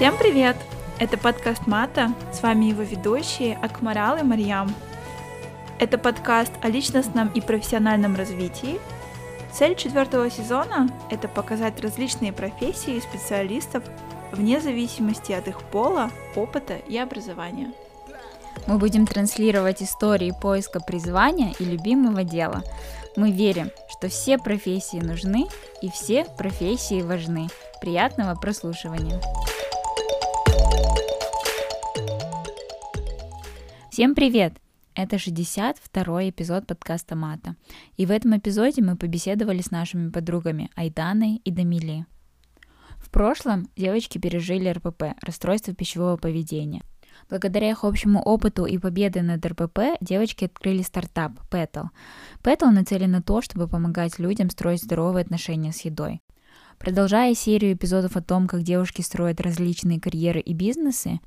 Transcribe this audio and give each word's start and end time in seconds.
Всем 0.00 0.16
привет! 0.16 0.56
Это 0.98 1.18
подкаст 1.18 1.66
Мата, 1.66 2.14
с 2.32 2.42
вами 2.42 2.64
его 2.64 2.80
ведущие 2.80 3.58
Акмарал 3.60 4.16
и 4.16 4.22
Марьям. 4.22 4.74
Это 5.78 5.98
подкаст 5.98 6.52
о 6.62 6.70
личностном 6.70 7.28
и 7.34 7.42
профессиональном 7.42 8.16
развитии. 8.16 8.80
Цель 9.52 9.76
четвертого 9.76 10.30
сезона– 10.30 10.88
это 11.10 11.28
показать 11.28 11.78
различные 11.82 12.32
профессии 12.32 12.94
и 12.94 13.00
специалистов 13.02 13.84
вне 14.32 14.58
зависимости 14.62 15.32
от 15.32 15.48
их 15.48 15.60
пола, 15.64 16.10
опыта 16.34 16.76
и 16.76 16.96
образования. 16.96 17.70
Мы 18.66 18.78
будем 18.78 19.06
транслировать 19.06 19.82
истории 19.82 20.32
поиска 20.40 20.80
призвания 20.80 21.52
и 21.58 21.64
любимого 21.66 22.24
дела. 22.24 22.62
Мы 23.16 23.32
верим, 23.32 23.70
что 23.90 24.08
все 24.08 24.38
профессии 24.38 24.96
нужны 24.96 25.46
и 25.82 25.90
все 25.90 26.24
профессии 26.38 27.02
важны. 27.02 27.48
Приятного 27.82 28.34
прослушивания! 28.34 29.20
Всем 33.90 34.14
привет! 34.14 34.54
Это 34.94 35.16
62-й 35.16 36.30
эпизод 36.30 36.64
подкаста 36.64 37.16
Мата. 37.16 37.56
И 37.96 38.06
в 38.06 38.12
этом 38.12 38.38
эпизоде 38.38 38.82
мы 38.82 38.96
побеседовали 38.96 39.62
с 39.62 39.72
нашими 39.72 40.10
подругами 40.10 40.70
Айданой 40.76 41.42
и 41.44 41.50
Дамили. 41.50 42.06
В 43.00 43.10
прошлом 43.10 43.68
девочки 43.74 44.18
пережили 44.18 44.68
РПП– 44.68 45.16
расстройство 45.22 45.74
пищевого 45.74 46.16
поведения. 46.16 46.82
Благодаря 47.28 47.68
их 47.68 47.82
общему 47.82 48.22
опыту 48.22 48.64
и 48.64 48.78
победе 48.78 49.22
над 49.22 49.44
РПП 49.44 50.00
девочки 50.00 50.44
открыли 50.44 50.82
стартап 50.82 51.32
Petal. 51.50 51.88
Petal 52.44 52.70
нацелен 52.70 53.10
на 53.10 53.22
то, 53.22 53.42
чтобы 53.42 53.66
помогать 53.66 54.20
людям 54.20 54.50
строить 54.50 54.84
здоровые 54.84 55.24
отношения 55.24 55.72
с 55.72 55.80
едой. 55.80 56.22
Продолжая 56.78 57.34
серию 57.34 57.72
эпизодов 57.72 58.16
о 58.16 58.22
том, 58.22 58.46
как 58.46 58.62
девушки 58.62 59.02
строят 59.02 59.40
различные 59.40 60.00
карьеры 60.00 60.38
и 60.38 60.54
бизнесы, 60.54 61.18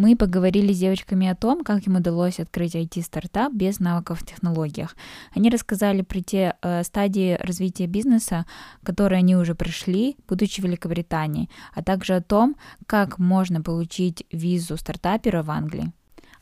мы 0.00 0.16
поговорили 0.16 0.72
с 0.72 0.78
девочками 0.78 1.28
о 1.28 1.34
том, 1.34 1.62
как 1.62 1.86
им 1.86 1.96
удалось 1.96 2.40
открыть 2.40 2.74
IT-стартап 2.74 3.52
без 3.52 3.80
навыков 3.80 4.20
в 4.20 4.26
технологиях. 4.26 4.96
Они 5.36 5.50
рассказали 5.50 6.00
про 6.00 6.20
те 6.20 6.54
э, 6.62 6.82
стадии 6.84 7.36
развития 7.38 7.86
бизнеса, 7.86 8.46
которые 8.82 9.18
они 9.18 9.36
уже 9.36 9.54
прошли, 9.54 10.16
будучи 10.26 10.62
в 10.62 10.64
Великобритании, 10.64 11.50
а 11.74 11.82
также 11.82 12.14
о 12.14 12.22
том, 12.22 12.56
как 12.86 13.18
можно 13.18 13.60
получить 13.60 14.24
визу 14.32 14.78
стартапера 14.78 15.42
в 15.42 15.50
Англии. 15.50 15.92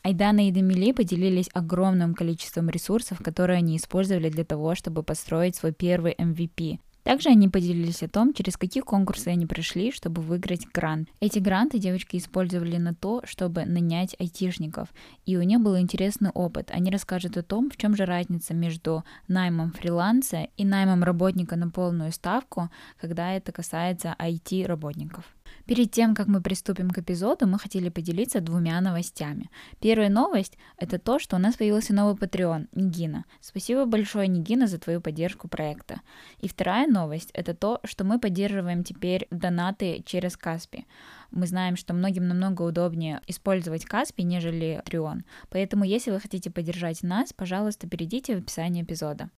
Айдана 0.03 0.47
и 0.47 0.51
Демили 0.51 0.93
поделились 0.93 1.49
огромным 1.53 2.13
количеством 2.13 2.69
ресурсов, 2.69 3.19
которые 3.21 3.57
они 3.57 3.75
использовали 3.75 4.29
для 4.29 4.45
того, 4.45 4.73
чтобы 4.75 5.03
построить 5.03 5.57
свой 5.57 5.73
первый 5.73 6.13
MVP. 6.13 6.79
Также 7.03 7.29
они 7.29 7.47
поделились 7.47 8.03
о 8.03 8.09
том, 8.09 8.33
через 8.33 8.57
какие 8.57 8.83
конкурсы 8.83 9.29
они 9.29 9.45
прошли, 9.45 9.91
чтобы 9.91 10.21
выиграть 10.21 10.67
грант. 10.67 11.09
Эти 11.19 11.39
гранты 11.39 11.79
девочки 11.79 12.17
использовали 12.17 12.77
на 12.77 12.93
то, 12.93 13.21
чтобы 13.25 13.65
нанять 13.65 14.15
айтишников, 14.19 14.89
и 15.25 15.37
у 15.37 15.41
них 15.41 15.59
был 15.61 15.77
интересный 15.77 16.29
опыт. 16.31 16.69
Они 16.71 16.91
расскажут 16.91 17.37
о 17.37 17.43
том, 17.43 17.69
в 17.69 17.77
чем 17.77 17.95
же 17.95 18.05
разница 18.05 18.53
между 18.53 19.03
наймом 19.27 19.71
фриланса 19.71 20.47
и 20.57 20.65
наймом 20.65 21.03
работника 21.03 21.55
на 21.55 21.69
полную 21.69 22.11
ставку, 22.11 22.69
когда 22.99 23.33
это 23.33 23.51
касается 23.51 24.15
IT-работников. 24.19 25.25
Перед 25.69 25.91
тем, 25.91 26.15
как 26.15 26.25
мы 26.25 26.41
приступим 26.41 26.89
к 26.89 26.97
эпизоду, 26.97 27.45
мы 27.45 27.59
хотели 27.59 27.89
поделиться 27.89 28.41
двумя 28.41 28.81
новостями. 28.81 29.51
Первая 29.79 30.09
новость— 30.09 30.57
это 30.77 30.97
то, 30.97 31.19
что 31.19 31.35
у 31.35 31.39
нас 31.39 31.57
появился 31.57 31.93
новый 31.93 32.15
Patreon, 32.15 32.69
Нигина. 32.73 33.25
Спасибо 33.39 33.85
большое, 33.85 34.27
Нигина, 34.27 34.65
за 34.65 34.79
твою 34.79 34.99
поддержку 34.99 35.47
проекта. 35.47 36.01
И 36.39 36.47
вторая 36.47 36.87
новость— 36.87 37.29
это 37.35 37.53
то, 37.53 37.81
что 37.83 38.03
мы 38.03 38.19
поддерживаем 38.19 38.83
теперь 38.83 39.27
донаты 39.29 40.01
через 40.07 40.35
Каспи. 40.37 40.87
Мы 41.29 41.45
знаем, 41.45 41.75
что 41.75 41.93
многим 41.93 42.27
намного 42.27 42.63
удобнее 42.63 43.21
использовать 43.27 43.85
Каспи, 43.85 44.23
нежели 44.23 44.81
Patreon. 44.83 45.19
Поэтому, 45.51 45.83
если 45.83 46.09
вы 46.09 46.19
хотите 46.19 46.49
поддержать 46.49 47.03
нас, 47.03 47.31
пожалуйста, 47.31 47.87
перейдите 47.87 48.35
в 48.35 48.39
описание 48.39 48.83
эпизода. 48.83 49.29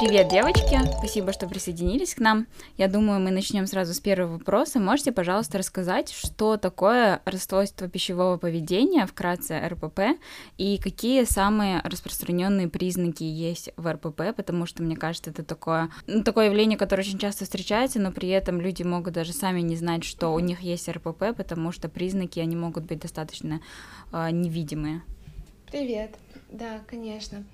Привет, 0.00 0.28
девочки! 0.28 0.80
Спасибо, 0.96 1.30
что 1.30 1.46
присоединились 1.46 2.14
к 2.14 2.20
нам. 2.20 2.46
Я 2.78 2.88
думаю, 2.88 3.20
мы 3.20 3.30
начнем 3.30 3.66
сразу 3.66 3.92
с 3.92 4.00
первого 4.00 4.38
вопроса. 4.38 4.80
Можете, 4.80 5.12
пожалуйста, 5.12 5.58
рассказать, 5.58 6.10
что 6.10 6.56
такое 6.56 7.20
расстройство 7.26 7.86
пищевого 7.86 8.38
поведения, 8.38 9.04
вкратце 9.04 9.60
РПП, 9.62 10.18
и 10.56 10.78
какие 10.78 11.24
самые 11.24 11.82
распространенные 11.84 12.68
признаки 12.68 13.24
есть 13.24 13.74
в 13.76 13.92
РПП, 13.92 14.34
потому 14.34 14.64
что, 14.64 14.82
мне 14.82 14.96
кажется, 14.96 15.32
это 15.32 15.44
такое, 15.44 15.90
ну, 16.06 16.24
такое 16.24 16.46
явление, 16.46 16.78
которое 16.78 17.02
очень 17.02 17.18
часто 17.18 17.44
встречается, 17.44 18.00
но 18.00 18.10
при 18.10 18.30
этом 18.30 18.58
люди 18.58 18.82
могут 18.82 19.12
даже 19.12 19.34
сами 19.34 19.60
не 19.60 19.76
знать, 19.76 20.04
что 20.04 20.30
у 20.32 20.38
них 20.38 20.60
есть 20.60 20.88
РПП, 20.88 21.36
потому 21.36 21.72
что 21.72 21.90
признаки, 21.90 22.40
они 22.40 22.56
могут 22.56 22.84
быть 22.84 23.00
достаточно 23.00 23.60
э, 24.14 24.30
невидимые. 24.30 25.02
Привет! 25.70 26.16
Да, 26.50 26.80
конечно. 26.88 27.44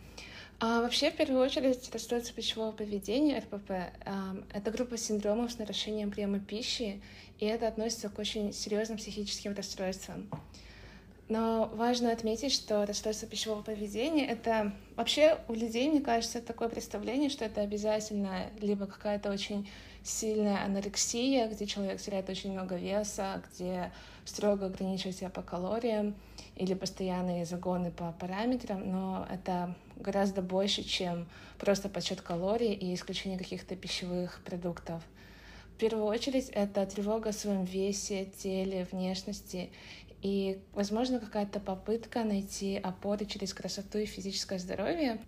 А 0.59 0.81
вообще, 0.81 1.11
в 1.11 1.17
первую 1.17 1.44
очередь, 1.44 1.91
расстройство 1.93 2.34
пищевого 2.34 2.72
поведения, 2.72 3.41
РПП, 3.41 3.72
это 4.55 4.71
группа 4.71 4.97
синдромов 4.97 5.53
с 5.53 5.59
нарушением 5.59 6.11
приема 6.11 6.41
пищи, 6.41 7.03
и 7.39 7.44
это 7.44 7.69
относится 7.69 8.09
к 8.09 8.19
очень 8.19 8.55
серьезным 8.55 8.97
психическим 8.97 9.55
расстройствам. 9.55 10.31
Но 11.28 11.71
важно 11.75 12.11
отметить, 12.11 12.53
что 12.53 12.87
расстройство 12.87 13.28
пищевого 13.28 13.61
поведения— 13.61 14.27
это 14.28 14.72
вообще 14.94 15.39
у 15.49 15.53
людей, 15.53 15.91
мне 15.91 16.00
кажется, 16.00 16.41
такое 16.41 16.71
представление, 16.71 17.28
что 17.28 17.44
это 17.44 17.61
обязательно 17.61 18.47
либо 18.61 18.87
какая-то 18.87 19.31
очень 19.31 19.69
сильная 20.05 20.65
анорексия, 20.65 21.49
где 21.49 21.67
человек 21.67 22.00
теряет 22.00 22.31
очень 22.31 22.53
много 22.53 22.77
веса, 22.77 23.43
где 23.50 23.93
строго 24.25 24.67
ограничивает 24.67 25.17
себя 25.17 25.28
по 25.28 25.43
калориям, 25.43 26.15
или 26.55 26.73
постоянные 26.73 27.44
загоны 27.44 27.91
по 27.91 28.12
параметрам, 28.12 28.81
но 28.88 29.27
это 29.28 29.75
гораздо 29.97 30.43
больше, 30.43 30.83
чем 30.83 31.27
просто 31.59 31.89
подсчет 31.89 32.21
калорий 32.21 32.73
и 32.73 32.95
исключение 32.95 33.39
каких-то 33.39 33.77
пищевых 33.77 34.41
продуктов. 34.45 35.03
В 35.75 35.79
первую 35.79 36.07
очередь 36.07 36.49
это 36.51 36.87
тревога 36.87 37.31
о 37.31 37.33
своем 37.33 37.65
весе, 37.65 38.27
теле, 38.39 38.87
внешности 38.91 39.71
и, 40.23 40.59
возможно, 40.73 41.21
какая-то 41.21 41.61
попытка 41.61 42.25
найти 42.25 42.77
опоры 42.77 43.27
через 43.27 43.53
красоту 43.53 43.99
и 43.99 44.06
физическое 44.06 44.59
здоровье. 44.59 45.21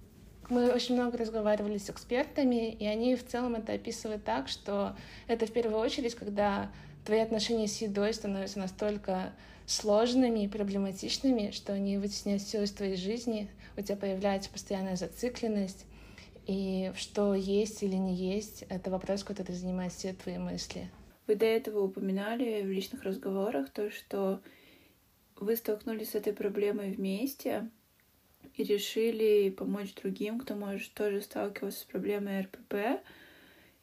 Мы 0.49 0.73
очень 0.73 0.95
много 0.95 1.19
разговаривали 1.19 1.77
с 1.77 1.91
экспертами, 1.91 2.73
и 2.73 2.87
они 2.87 3.15
в 3.17 3.27
целом 3.27 3.57
это 3.57 3.75
описывают 3.75 4.25
так, 4.25 4.49
что 4.49 4.97
это 5.27 5.45
в 5.45 5.53
первую 5.53 5.79
очередь, 5.79 6.15
когда 6.15 6.71
твои 7.05 7.21
отношения 7.21 7.69
с 7.69 7.83
едой 7.83 8.15
становятся 8.15 8.59
настолько 8.59 9.35
сложными 9.67 10.45
и 10.45 10.49
проблематичными, 10.49 11.51
что 11.51 11.75
они 11.75 11.99
вытесняют 11.99 12.41
все 12.41 12.63
из 12.63 12.73
твоей 12.73 12.97
жизни, 12.97 13.51
у 13.79 13.83
тебя 13.83 13.97
появляется 13.97 14.51
постоянная 14.51 14.97
зацикленность, 14.97 15.87
и 16.47 16.93
что 16.97 17.35
есть 17.35 17.83
или 17.83 17.95
не 17.95 18.15
есть, 18.15 18.65
это 18.69 18.91
вопрос, 18.91 19.23
который 19.23 19.53
занимает 19.53 19.93
все 19.93 20.13
твои 20.13 20.39
мысли. 20.39 20.91
Вы 21.27 21.37
до 21.37 21.47
этого 21.47 21.85
упоминали 21.85 22.63
в 22.63 22.71
личных 22.71 23.05
разговорах 23.05 23.71
то, 23.71 23.91
что 23.91 24.41
вы 25.37 25.57
столкнулись 25.57 26.11
с 26.11 26.15
этой 26.15 26.33
проблемой 26.33 26.93
вместе 26.93 27.69
и 28.55 28.65
решили 28.65 29.51
помочь 29.51 29.95
другим, 29.95 30.41
кто 30.41 30.55
может 30.55 30.93
тоже 30.95 31.21
сталкиваться 31.21 31.81
с 31.81 31.85
проблемой 31.85 32.41
РПП. 32.41 33.03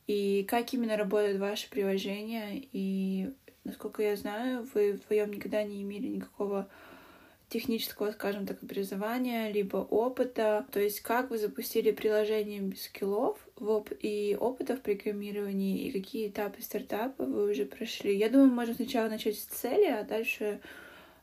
И 0.07 0.43
как 0.47 0.73
именно 0.73 0.97
работает 0.97 1.39
ваше 1.39 1.69
приложение, 1.69 2.63
и 2.71 3.31
Насколько 3.65 4.03
я 4.03 4.15
знаю, 4.15 4.67
вы 4.75 4.93
вдвоем 4.93 5.31
никогда 5.31 5.63
не 5.63 5.81
имели 5.81 6.05
никакого 6.07 6.69
технического, 7.55 8.11
скажем 8.11 8.45
так, 8.45 8.61
образования, 8.61 9.49
либо 9.49 9.77
опыта. 9.77 10.65
То 10.71 10.81
есть 10.81 10.99
как 10.99 11.29
вы 11.29 11.37
запустили 11.37 11.91
приложение 11.91 12.59
без 12.59 12.83
скиллов 12.83 13.37
и 14.01 14.37
опыта 14.37 14.75
в 14.75 14.81
программировании, 14.81 15.87
и 15.87 15.91
какие 15.91 16.27
этапы 16.27 16.61
стартапа 16.61 17.23
вы 17.23 17.49
уже 17.49 17.65
прошли. 17.65 18.17
Я 18.17 18.29
думаю, 18.29 18.51
можно 18.51 18.73
сначала 18.73 19.07
начать 19.07 19.37
с 19.37 19.45
цели, 19.45 19.85
а 19.85 20.03
дальше 20.03 20.59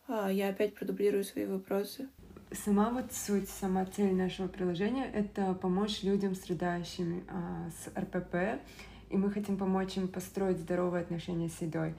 а, 0.08 0.32
я 0.32 0.48
опять 0.48 0.74
продублирую 0.74 1.24
свои 1.24 1.44
вопросы. 1.44 2.08
Сама 2.50 2.90
вот 2.90 3.12
суть, 3.12 3.48
сама 3.50 3.84
цель 3.84 4.14
нашего 4.14 4.48
приложения— 4.48 5.10
это 5.14 5.52
помочь 5.54 6.02
людям, 6.02 6.34
страдающим 6.34 7.24
а, 7.28 7.68
с 7.70 7.98
РПП, 7.98 8.62
и 9.10 9.16
мы 9.18 9.30
хотим 9.30 9.58
помочь 9.58 9.98
им 9.98 10.08
построить 10.08 10.58
здоровые 10.58 11.02
отношения 11.02 11.50
с 11.50 11.60
едой. 11.60 11.94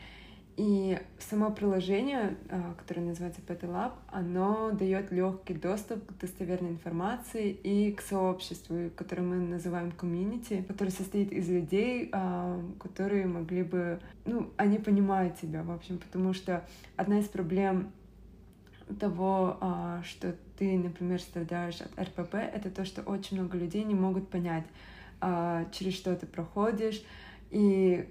И 0.56 1.00
само 1.18 1.50
приложение, 1.50 2.38
а, 2.50 2.76
которое 2.76 3.02
называется 3.02 3.42
Petal 3.42 3.92
оно 4.12 4.70
дает 4.72 5.12
легкий 5.12 5.56
доступ 5.56 6.06
к 6.06 6.20
достоверной 6.20 6.70
информации 6.70 7.50
и 7.50 7.92
к 7.92 8.02
сообществу, 8.02 8.92
которое 8.96 9.24
мы 9.24 9.38
называем 9.38 9.92
комьюнити, 9.92 10.64
которое 10.68 10.92
состоит 10.92 11.32
из 11.32 11.50
людей, 11.50 12.10
а, 12.12 12.62
которые 12.80 13.26
могли 13.26 13.64
бы, 13.64 14.00
ну, 14.26 14.52
они 14.58 14.78
понимают 14.78 15.40
тебя, 15.40 15.64
в 15.64 15.72
общем, 15.72 15.98
потому 15.98 16.34
что 16.34 16.64
одна 16.98 17.20
из 17.20 17.26
проблем 17.26 17.92
того, 19.00 19.58
а, 19.60 20.04
что 20.04 20.36
ты, 20.60 20.78
например, 20.78 21.20
страдаешь 21.20 21.82
от 21.82 22.00
РПП, 22.00 22.36
это 22.36 22.70
то, 22.70 22.86
что 22.86 23.02
очень 23.02 23.40
много 23.40 23.58
людей 23.58 23.84
не 23.84 23.96
могут 23.96 24.30
понять, 24.30 24.66
через 25.72 25.94
что 25.94 26.14
ты 26.18 26.28
проходишь, 26.28 27.02
И 27.50 28.10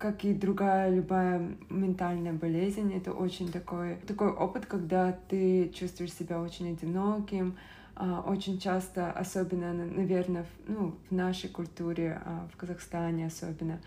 как 0.00 0.24
и 0.24 0.32
другая 0.32 0.90
любая 0.90 1.46
ментальная 1.68 2.32
болезнь, 2.32 2.90
это 2.94 3.12
очень 3.12 3.52
такой, 3.52 3.96
такой 4.06 4.28
опыт, 4.28 4.64
когда 4.64 5.12
ты 5.28 5.68
чувствуешь 5.68 6.14
себя 6.14 6.40
очень 6.40 6.72
одиноким, 6.72 7.56
а, 7.96 8.24
очень 8.26 8.58
часто, 8.58 9.12
особенно, 9.12 9.74
наверное, 9.74 10.44
в, 10.44 10.70
ну, 10.70 10.94
в 11.10 11.14
нашей 11.14 11.50
культуре, 11.50 12.18
а, 12.24 12.48
в 12.50 12.56
Казахстане 12.56 13.26
особенно, 13.26 13.78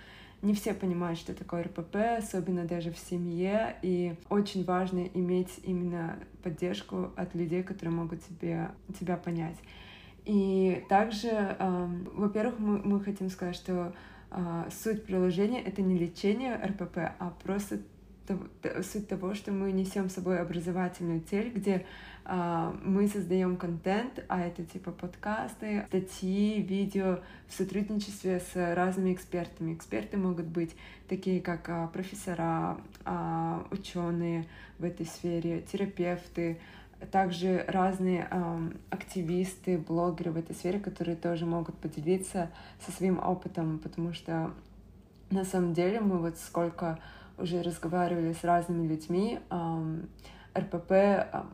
не 0.44 0.54
все 0.54 0.75
понимают, 0.75 1.18
что 1.18 1.33
такое 1.33 1.63
РПП, 1.63 1.95
особенно 2.19 2.65
даже 2.65 2.92
в 2.92 3.00
семье, 3.00 3.75
и 3.81 4.13
очень 4.30 4.63
важно 4.65 5.00
иметь 5.15 5.62
именно 5.63 6.19
поддержку 6.44 7.10
от 7.15 7.33
людей, 7.33 7.63
которые 7.63 7.95
могут 7.95 8.24
тебе, 8.24 8.69
тебя 9.00 9.18
понять. 9.18 9.57
И 10.25 10.86
также, 10.89 11.30
э, 11.31 11.88
во-первых, 12.13 12.60
мы, 12.60 12.77
мы 12.77 13.01
хотим 13.01 13.31
сказать, 13.31 13.56
что 13.56 13.94
суть 14.70 15.06
приложения— 15.06 15.62
это 15.66 15.82
не 15.82 15.98
лечение 15.98 16.56
РПП, 16.56 16.98
а 17.20 17.34
просто 17.44 17.80
суть 18.82 19.08
того, 19.08 19.34
что 19.34 19.52
мы 19.52 19.72
несем 19.72 20.10
с 20.10 20.14
собой 20.14 20.40
образовательную 20.40 21.22
цель, 21.22 21.50
где 21.50 21.86
а, 22.26 22.74
мы 22.84 23.08
создаем 23.08 23.58
контент, 23.58 24.24
а 24.30 24.42
это 24.42 24.64
типа 24.64 24.92
подкасты, 24.92 25.86
статьи, 25.88 26.62
видео 26.62 27.20
в 27.48 27.54
сотрудничестве 27.54 28.40
с 28.40 28.56
разными 28.76 29.14
экспертами. 29.14 29.74
Эксперты 29.74 30.18
могут 30.18 30.46
быть 30.46 30.72
такие, 31.10 31.42
как 31.42 31.68
а, 31.70 31.88
профессора, 31.88 32.78
а, 33.04 33.66
ученые 33.72 34.46
в 34.80 34.86
этой 34.86 35.06
сфере, 35.06 35.62
терапевты, 35.62 36.60
также 37.12 37.66
разные 37.68 38.28
активисты, 38.90 39.78
блогеры 39.78 40.32
в 40.32 40.38
этой 40.38 40.56
сфере, 40.56 40.80
которые 40.80 41.16
тоже 41.16 41.46
могут 41.46 41.76
поделиться 41.78 42.50
со 42.86 42.92
своим 42.92 43.20
опытом, 43.20 43.80
потому 43.80 44.14
что 44.14 44.52
на 45.30 45.46
самом 45.46 45.74
деле 45.74 46.00
мы 46.00 46.20
вот 46.20 46.38
сколько 46.38 47.00
уже 47.38 47.62
разговаривали 47.62 48.34
с 48.34 48.44
разными 48.44 48.88
людьми, 48.88 49.40
РПП 50.56 50.92
а, 50.92 51.48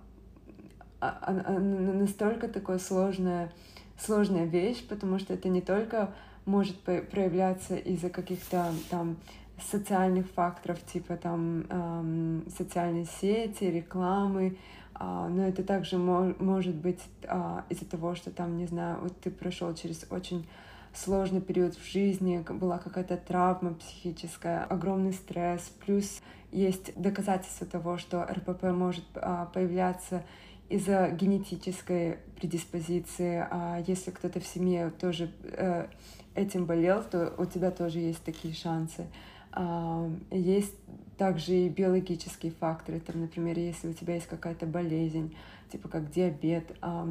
а, 1.00 1.44
а, 1.46 1.60
настолько 1.60 2.50
такая 2.50 2.80
сложная, 2.80 3.52
сложная 3.98 4.45
вещь, 4.45 4.86
потому 4.88 5.19
что 5.19 5.34
это 5.34 5.48
не 5.48 5.62
только 5.62 6.13
может 6.45 6.78
проявляться 6.81 7.75
из-за 7.78 8.10
каких-то 8.10 8.74
там 8.90 9.18
социальных 9.62 10.30
факторов, 10.31 10.80
типа 10.86 11.16
там 11.18 11.66
эм, 11.69 12.44
социальные 12.57 13.06
сети, 13.06 13.66
рекламы, 13.66 14.48
э, 14.48 14.56
но 15.00 15.48
это 15.48 15.63
также 15.63 15.98
мо- 15.98 16.36
может 16.40 16.75
быть 16.75 17.00
э, 17.24 17.62
из-за 17.69 17.86
того, 17.86 18.16
что 18.16 18.31
там, 18.31 18.57
не 18.57 18.66
знаю, 18.66 19.00
вот 19.01 19.19
ты 19.22 19.31
прошел 19.31 19.74
через 19.74 20.06
очень 20.10 20.48
сложный 20.94 21.42
период 21.42 21.75
в 21.75 21.92
жизни, 21.92 22.44
была 22.50 22.80
какая-то 22.80 23.18
травма 23.18 23.75
психическая, 23.75 24.63
огромный 24.66 25.13
стресс, 25.13 25.72
плюс 25.86 26.22
есть 26.51 27.00
доказательства 27.00 27.68
того, 27.68 27.98
что 27.98 28.24
РПП 28.24 28.63
может 28.63 29.06
э, 29.16 29.46
появляться 29.54 30.24
из-за 30.68 31.10
генетической 31.10 32.19
предиспозиции, 32.36 33.48
а 33.50 33.84
если 33.88 34.12
кто-то 34.12 34.40
в 34.40 34.45
семье 34.45 34.92
тоже 35.00 35.31
э, 35.44 35.88
этим 36.36 36.66
болел, 36.66 37.04
то 37.04 37.34
у 37.38 37.45
тебя 37.45 37.72
тоже 37.72 38.00
есть 38.00 38.24
такие 38.24 38.54
шансы. 38.54 39.07
А, 39.51 40.10
есть 40.31 40.75
также 41.18 41.54
и 41.54 41.69
биологические 41.69 42.51
факторы, 42.51 43.00
там, 43.00 43.22
например, 43.22 43.57
если 43.57 43.90
у 43.90 43.94
тебя 43.94 44.16
есть 44.16 44.28
какая-то 44.28 44.66
болезнь, 44.66 45.36
типа 45.72 45.90
как 45.90 46.12
диабет, 46.12 46.75
а, 46.81 47.07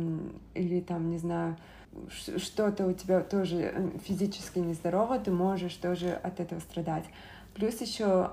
или 0.54 0.80
там, 0.80 1.10
не 1.10 1.18
знаю, 1.18 1.56
что-то 2.36 2.86
у 2.86 2.92
тебя 2.92 3.20
тоже 3.20 3.72
э, 3.74 3.90
физически 4.04 4.58
нездорово, 4.58 5.18
ты 5.18 5.30
можешь 5.30 5.74
тоже 5.74 6.10
от 6.10 6.38
этого 6.38 6.60
страдать. 6.60 7.04
Плюс 7.54 7.80
еще 7.80 8.30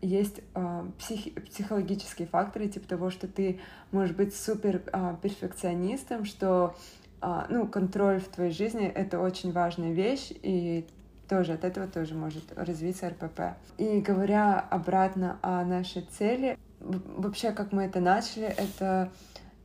есть 0.00 0.40
э, 0.54 0.84
психи 0.98 1.30
психологические 1.30 2.28
факторы, 2.28 2.68
типа 2.68 2.88
того, 2.88 3.10
что 3.10 3.26
ты 3.26 3.60
можешь 3.92 4.14
быть 4.14 4.34
супер 4.34 4.82
э, 4.92 5.16
перфекционистом, 5.22 6.24
что 6.24 6.76
э, 7.22 7.46
ну, 7.48 7.66
контроль 7.66 8.20
в 8.20 8.28
твоей 8.28 8.52
жизни— 8.52 8.86
это 8.94 9.20
очень 9.20 9.52
важная 9.52 9.92
вещь, 9.92 10.30
и 10.42 10.86
тоже 11.28 11.52
от 11.52 11.64
этого 11.64 11.86
тоже 11.86 12.14
может 12.14 12.44
развиться 12.56 13.08
РПП. 13.08 13.56
И 13.78 14.00
говоря 14.00 14.60
обратно 14.60 15.38
о 15.42 15.64
нашей 15.64 16.02
цели, 16.02 16.58
вообще, 16.80 17.52
как 17.52 17.72
мы 17.72 17.84
это 17.84 18.00
начали, 18.00 18.46
это 18.46 19.10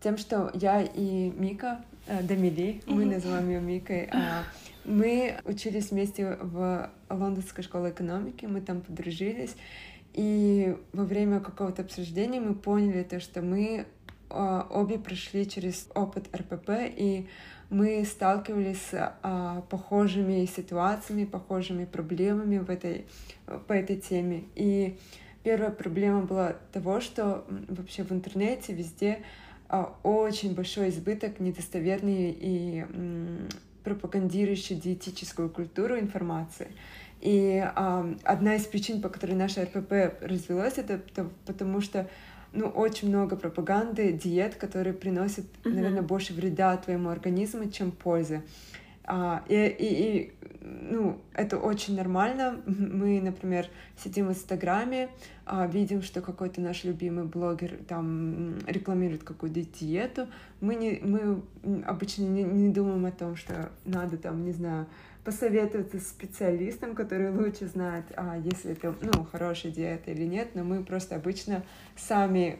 тем, 0.01 0.17
что 0.17 0.51
я 0.53 0.81
и 0.81 1.29
Мика, 1.29 1.83
э, 2.07 2.23
Дамили, 2.23 2.81
мы 2.87 3.05
называем 3.05 3.49
ее 3.49 3.61
Микой, 3.61 4.09
э, 4.11 4.43
мы 4.85 5.37
учились 5.45 5.91
вместе 5.91 6.37
в 6.41 6.89
Лондонской 7.09 7.63
школе 7.63 7.91
экономики, 7.91 8.45
мы 8.45 8.61
там 8.61 8.81
подружились, 8.81 9.55
и 10.13 10.75
во 10.91 11.05
время 11.05 11.39
какого-то 11.39 11.83
обсуждения 11.83 12.41
мы 12.41 12.55
поняли 12.55 13.03
то, 13.03 13.19
что 13.19 13.41
мы 13.41 13.85
э, 14.29 14.63
обе 14.69 14.97
прошли 14.97 15.47
через 15.47 15.87
опыт 15.93 16.35
РПП, 16.35 16.69
и 16.97 17.27
мы 17.71 18.03
сталкивались 18.05 18.81
с 18.91 19.15
э, 19.23 19.61
похожими 19.69 20.45
ситуациями, 20.45 21.23
похожими 21.23 21.85
проблемами 21.85 22.57
в 22.57 22.69
этой, 22.69 23.05
по 23.65 23.71
этой 23.71 23.95
теме. 23.95 24.43
И 24.55 24.97
первая 25.41 25.71
проблема 25.71 26.23
была 26.23 26.57
того, 26.73 26.99
что 26.99 27.45
вообще 27.69 28.03
в 28.03 28.11
интернете 28.11 28.73
везде 28.73 29.23
э, 29.69 29.85
очень 30.03 30.53
большой 30.53 30.89
избыток 30.89 31.39
недостоверной 31.39 32.35
и 32.37 32.85
пропагандирующей 33.85 34.75
диетическую 34.75 35.49
культуру 35.49 35.97
информации. 35.97 36.67
И 37.21 37.63
э, 37.63 38.15
одна 38.25 38.55
из 38.55 38.65
причин, 38.65 39.01
по 39.01 39.07
которой 39.07 39.35
наша 39.35 39.63
РПП 39.63 40.21
развилась, 40.21 40.77
это 40.77 40.99
потому 41.45 41.79
что 41.79 42.09
ну, 42.53 42.67
очень 42.67 43.09
много 43.09 43.35
пропаганды, 43.35 44.11
диет, 44.11 44.55
которые 44.55 44.93
приносят, 44.93 45.45
mm-hmm. 45.63 45.73
наверное, 45.73 46.01
больше 46.01 46.33
вреда 46.33 46.75
твоему 46.77 47.09
организму, 47.09 47.69
чем 47.69 47.91
пользы. 47.91 48.41
А, 49.03 49.43
и, 49.47 49.55
и, 49.55 49.85
и, 49.85 50.33
ну, 50.61 51.19
это 51.33 51.57
очень 51.57 51.95
нормально. 51.95 52.61
Мы, 52.65 53.21
например, 53.21 53.67
сидим 53.97 54.27
в 54.27 54.31
Инстаграме, 54.31 55.09
а, 55.45 55.65
видим, 55.65 56.01
что 56.01 56.21
какой-то 56.21 56.61
наш 56.61 56.83
любимый 56.83 57.25
блогер 57.25 57.77
там 57.87 58.59
рекламирует 58.67 59.23
какую-то 59.23 59.61
диету. 59.61 60.27
Мы, 60.59 60.75
не, 60.75 60.99
мы 61.01 61.41
обычно 61.85 62.23
не, 62.23 62.43
не 62.43 62.69
думаем 62.69 63.05
о 63.05 63.11
том, 63.11 63.35
что 63.35 63.71
надо 63.85 64.17
там, 64.17 64.43
не 64.43 64.51
знаю, 64.51 64.87
посоветоваться 65.23 65.99
с 65.99 66.09
специалистом, 66.09 66.95
который 66.95 67.31
лучше 67.31 67.67
знает, 67.67 68.05
а, 68.15 68.37
если 68.37 68.71
это 68.71 68.95
ну, 69.01 69.23
хорошая 69.25 69.71
диета 69.71 70.11
или 70.11 70.25
нет, 70.25 70.55
но 70.55 70.63
мы 70.63 70.83
просто 70.83 71.15
обычно 71.15 71.63
сами 71.95 72.59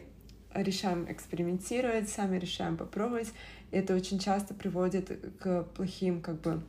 решаем 0.54 1.10
экспериментировать, 1.10 2.08
сами 2.08 2.38
решаем 2.38 2.76
попробовать. 2.76 3.32
И 3.70 3.76
это 3.76 3.94
очень 3.94 4.18
часто 4.18 4.54
приводит 4.54 5.10
к 5.40 5.64
плохим 5.74 6.20
как 6.20 6.40
бы 6.40 6.62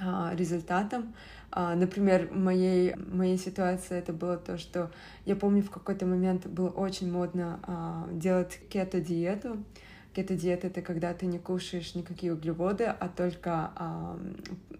а, 0.00 0.32
результатам. 0.34 1.14
А, 1.50 1.74
например, 1.74 2.28
в 2.28 2.36
моей, 2.36 2.94
моей 2.94 3.36
ситуации 3.36 3.98
это 3.98 4.12
было 4.12 4.38
то, 4.38 4.56
что 4.56 4.90
я 5.26 5.36
помню, 5.36 5.62
в 5.62 5.70
какой-то 5.70 6.06
момент 6.06 6.46
было 6.46 6.68
очень 6.68 7.10
модно 7.10 8.06
делать 8.12 8.60
кето-диету, 8.70 9.64
Кето-диета— 10.12 10.66
это 10.68 10.82
когда 10.82 11.14
ты 11.14 11.26
не 11.26 11.38
кушаешь 11.38 11.94
никакие 11.94 12.32
углеводы, 12.32 12.84
а 12.84 13.08
только 13.08 13.70
а, 13.76 14.18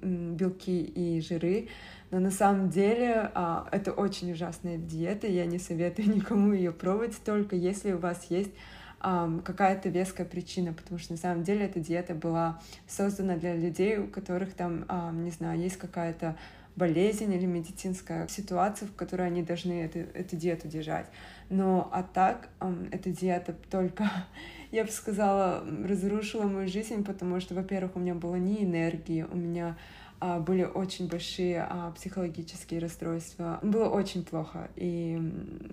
белки 0.02 0.82
и 0.82 1.20
жиры. 1.20 1.68
Но 2.10 2.18
на 2.18 2.30
самом 2.30 2.70
деле 2.70 3.30
а, 3.34 3.68
это 3.70 3.92
очень 3.92 4.32
ужасная 4.32 4.76
диета, 4.76 5.26
я 5.26 5.46
не 5.46 5.58
советую 5.58 6.08
никому 6.14 6.52
ее 6.52 6.72
пробовать, 6.72 7.16
только 7.24 7.54
если 7.54 7.92
у 7.92 7.98
вас 7.98 8.26
есть 8.30 8.50
а, 8.98 9.30
какая-то 9.44 9.88
веская 9.88 10.26
причина, 10.26 10.72
потому 10.72 10.98
что 10.98 11.12
на 11.12 11.18
самом 11.18 11.42
деле 11.42 11.64
эта 11.64 11.80
диета 11.80 12.14
была 12.14 12.60
создана 12.86 13.36
для 13.36 13.56
людей, 13.56 13.98
у 13.98 14.08
которых 14.08 14.52
там, 14.54 14.84
а, 14.88 15.10
не 15.12 15.30
знаю, 15.30 15.58
есть 15.58 15.76
какая-то 15.76 16.36
болезнь 16.76 17.32
или 17.32 17.46
медицинская 17.46 18.28
ситуация, 18.28 18.88
в 18.88 18.94
которой 18.94 19.26
они 19.26 19.42
должны 19.42 19.84
эту, 19.84 19.98
эту 19.98 20.36
диету 20.36 20.68
держать. 20.68 21.06
Но 21.48 21.88
а 21.92 22.02
так 22.02 22.48
эта 22.90 23.10
диета 23.10 23.54
только 23.70 24.10
я 24.70 24.84
бы 24.84 24.90
сказала, 24.90 25.64
разрушила 25.84 26.44
мою 26.44 26.68
жизнь, 26.68 27.04
потому 27.04 27.40
что, 27.40 27.54
во-первых, 27.54 27.96
у 27.96 27.98
меня 27.98 28.14
было 28.14 28.36
ни 28.36 28.64
энергии, 28.64 29.26
у 29.30 29.36
меня 29.36 29.76
а, 30.20 30.38
были 30.38 30.64
очень 30.64 31.08
большие 31.08 31.66
а, 31.68 31.90
психологические 31.92 32.78
расстройства. 32.78 33.58
Было 33.62 33.88
очень 33.88 34.22
плохо. 34.22 34.70
И, 34.76 35.18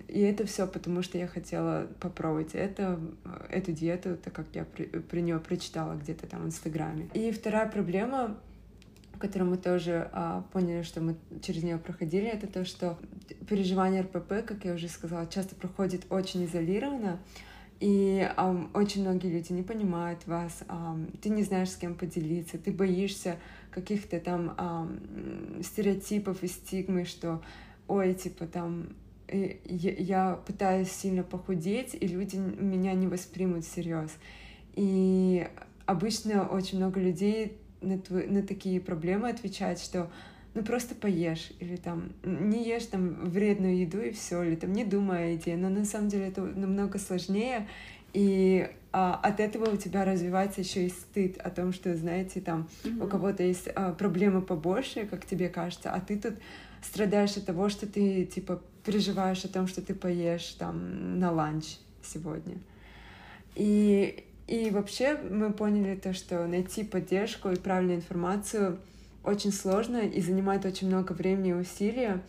и 0.08 0.20
это 0.20 0.46
все 0.46 0.66
потому, 0.66 1.02
что 1.02 1.18
я 1.18 1.26
хотела 1.28 1.86
попробовать 2.00 2.54
это, 2.54 2.98
эту 3.50 3.72
диету, 3.72 4.16
так 4.16 4.32
как 4.32 4.46
я 4.54 4.64
при, 4.64 4.84
при 4.84 5.20
нее 5.20 5.38
прочитала 5.38 5.94
где-то 5.94 6.26
там 6.26 6.42
в 6.42 6.46
Инстаграме. 6.46 7.08
И 7.14 7.30
вторая 7.30 7.68
проблема 7.68 8.36
которую 9.18 9.50
мы 9.50 9.56
тоже 9.56 10.08
а, 10.12 10.44
поняли, 10.52 10.82
что 10.82 11.00
мы 11.00 11.16
через 11.42 11.64
нее 11.64 11.76
проходили, 11.78 12.26
это 12.26 12.46
то, 12.46 12.64
что 12.64 12.96
переживание 13.48 14.02
РПП, 14.02 14.46
как 14.46 14.64
я 14.64 14.74
уже 14.74 14.88
сказала, 14.88 15.26
часто 15.26 15.56
проходит 15.56 16.06
очень 16.08 16.44
изолированно, 16.44 17.18
и 17.80 18.28
um, 18.36 18.70
очень 18.74 19.02
многие 19.02 19.28
люди 19.28 19.52
не 19.52 19.62
понимают 19.62 20.26
вас, 20.26 20.64
um, 20.68 21.16
ты 21.20 21.28
не 21.28 21.44
знаешь, 21.44 21.70
с 21.70 21.76
кем 21.76 21.94
поделиться, 21.94 22.58
ты 22.58 22.72
боишься 22.72 23.38
каких-то 23.70 24.18
там 24.18 24.54
um, 24.58 25.62
стереотипов 25.62 26.42
и 26.42 26.48
стигмы, 26.48 27.04
что, 27.04 27.40
ой, 27.86 28.14
типа 28.14 28.46
там, 28.46 28.88
э, 29.28 29.56
я, 29.64 30.40
пытаюсь 30.44 30.90
сильно 30.90 31.22
похудеть, 31.22 31.94
и 31.94 32.06
люди 32.08 32.36
меня 32.36 32.94
не 32.94 33.06
воспримут 33.06 33.64
всерьез. 33.64 34.10
И 34.74 35.46
обычно 35.86 36.48
очень 36.48 36.78
много 36.78 37.00
людей 37.00 37.58
на, 37.80 37.98
тв... 37.98 38.10
на 38.10 38.42
такие 38.42 38.80
проблемы 38.80 39.28
отвечают, 39.28 39.78
что 39.78 40.10
ну 40.54 40.62
просто 40.62 40.94
поешь, 40.94 41.52
или 41.60 41.76
там 41.76 42.12
не 42.24 42.64
ешь 42.64 42.86
там 42.86 43.28
вредную 43.30 43.78
еду 43.78 44.00
и 44.00 44.10
все, 44.10 44.42
или 44.42 44.56
там 44.56 44.72
не 44.72 44.84
думай 44.84 45.24
о 45.24 45.26
еде, 45.32 45.56
но 45.56 45.68
на 45.68 45.84
самом 45.84 46.08
деле 46.08 46.28
это 46.28 46.42
намного 46.42 46.98
сложнее, 46.98 47.68
и 48.12 48.68
а, 48.90 49.20
от 49.22 49.38
этого 49.40 49.70
у 49.70 49.76
тебя 49.76 50.04
развивается 50.04 50.62
еще 50.62 50.86
и 50.86 50.88
стыд 50.88 51.36
о 51.38 51.50
том, 51.50 51.72
что, 51.72 51.94
знаете, 51.94 52.40
там 52.40 52.68
mm-hmm. 52.82 53.04
у 53.04 53.08
кого-то 53.08 53.42
есть 53.42 53.68
а, 53.74 53.92
проблемы 53.92 54.40
побольше, 54.40 55.06
как 55.06 55.26
тебе 55.26 55.48
кажется, 55.48 55.92
а 55.92 56.00
ты 56.00 56.18
тут 56.18 56.34
страдаешь 56.82 57.36
от 57.36 57.44
того, 57.44 57.68
что 57.68 57.86
ты 57.86 58.24
типа 58.24 58.62
переживаешь 58.84 59.44
о 59.44 59.48
том, 59.48 59.66
что 59.66 59.82
ты 59.82 59.94
поешь 59.94 60.46
там 60.58 61.18
на 61.18 61.30
ланч 61.30 61.76
сегодня. 62.02 62.56
И, 63.54 64.24
и 64.46 64.70
вообще 64.70 65.18
мы 65.18 65.52
поняли 65.52 65.96
то, 65.96 66.14
что 66.14 66.46
найти 66.46 66.84
поддержку 66.84 67.50
и 67.50 67.56
правильную 67.56 67.98
информацию— 67.98 68.78
очень 69.24 69.52
сложно 69.52 69.98
и 69.98 70.20
занимает 70.20 70.64
очень 70.64 70.88
много 70.88 71.12
времени 71.12 71.50
и 71.50 71.54
усилия. 71.54 72.22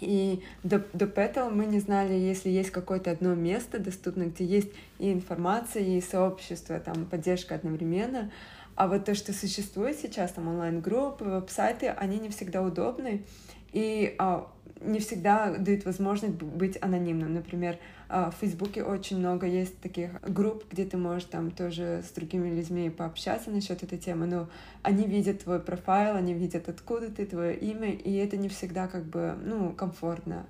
И 0.00 0.42
до, 0.62 0.84
до 0.92 1.06
Petal 1.06 1.50
мы 1.50 1.66
не 1.66 1.80
знали, 1.80 2.14
если 2.14 2.50
есть 2.50 2.70
какое-то 2.70 3.10
одно 3.10 3.34
место 3.34 3.78
доступно, 3.78 4.24
где 4.24 4.44
есть 4.44 4.70
и 4.98 5.12
информация, 5.12 5.82
и 5.82 6.00
сообщество, 6.00 6.78
там, 6.78 7.04
поддержка 7.06 7.56
одновременно. 7.56 8.30
А 8.76 8.86
вот 8.86 9.04
то, 9.04 9.14
что 9.16 9.32
существует 9.32 9.98
сейчас, 9.98 10.32
там, 10.32 10.46
онлайн-группы, 10.46 11.24
веб-сайты, 11.24 11.88
они 11.88 12.18
не 12.20 12.28
всегда 12.28 12.62
удобны. 12.62 13.24
И 13.72 14.14
а, 14.18 14.48
не 14.80 15.00
всегда 15.00 15.56
дают 15.56 15.84
возможность 15.84 16.34
быть 16.34 16.78
анонимным. 16.80 17.34
Например, 17.34 17.76
в 18.08 18.32
Фейсбуке 18.40 18.82
очень 18.82 19.18
много 19.18 19.46
есть 19.46 19.78
таких 19.80 20.20
групп, 20.22 20.64
где 20.70 20.84
ты 20.84 20.96
можешь 20.96 21.24
там 21.24 21.50
тоже 21.50 22.02
с 22.06 22.10
другими 22.12 22.48
людьми 22.48 22.88
пообщаться 22.90 23.50
насчет 23.50 23.82
этой 23.82 23.98
темы, 23.98 24.26
но 24.26 24.48
они 24.82 25.06
видят 25.06 25.44
твой 25.44 25.60
профайл, 25.60 26.16
они 26.16 26.32
видят, 26.32 26.68
откуда 26.68 27.10
ты, 27.10 27.26
твое 27.26 27.54
имя, 27.56 27.92
и 27.92 28.14
это 28.14 28.36
не 28.36 28.48
всегда 28.48 28.88
как 28.88 29.04
бы, 29.04 29.36
ну, 29.44 29.72
комфортно 29.72 30.46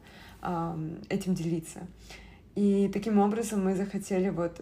этим 1.09 1.35
делиться. 1.35 1.81
И 2.55 2.91
таким 2.93 3.19
образом 3.21 3.65
мы 3.65 3.77
захотели 3.77 4.31
вот 4.31 4.61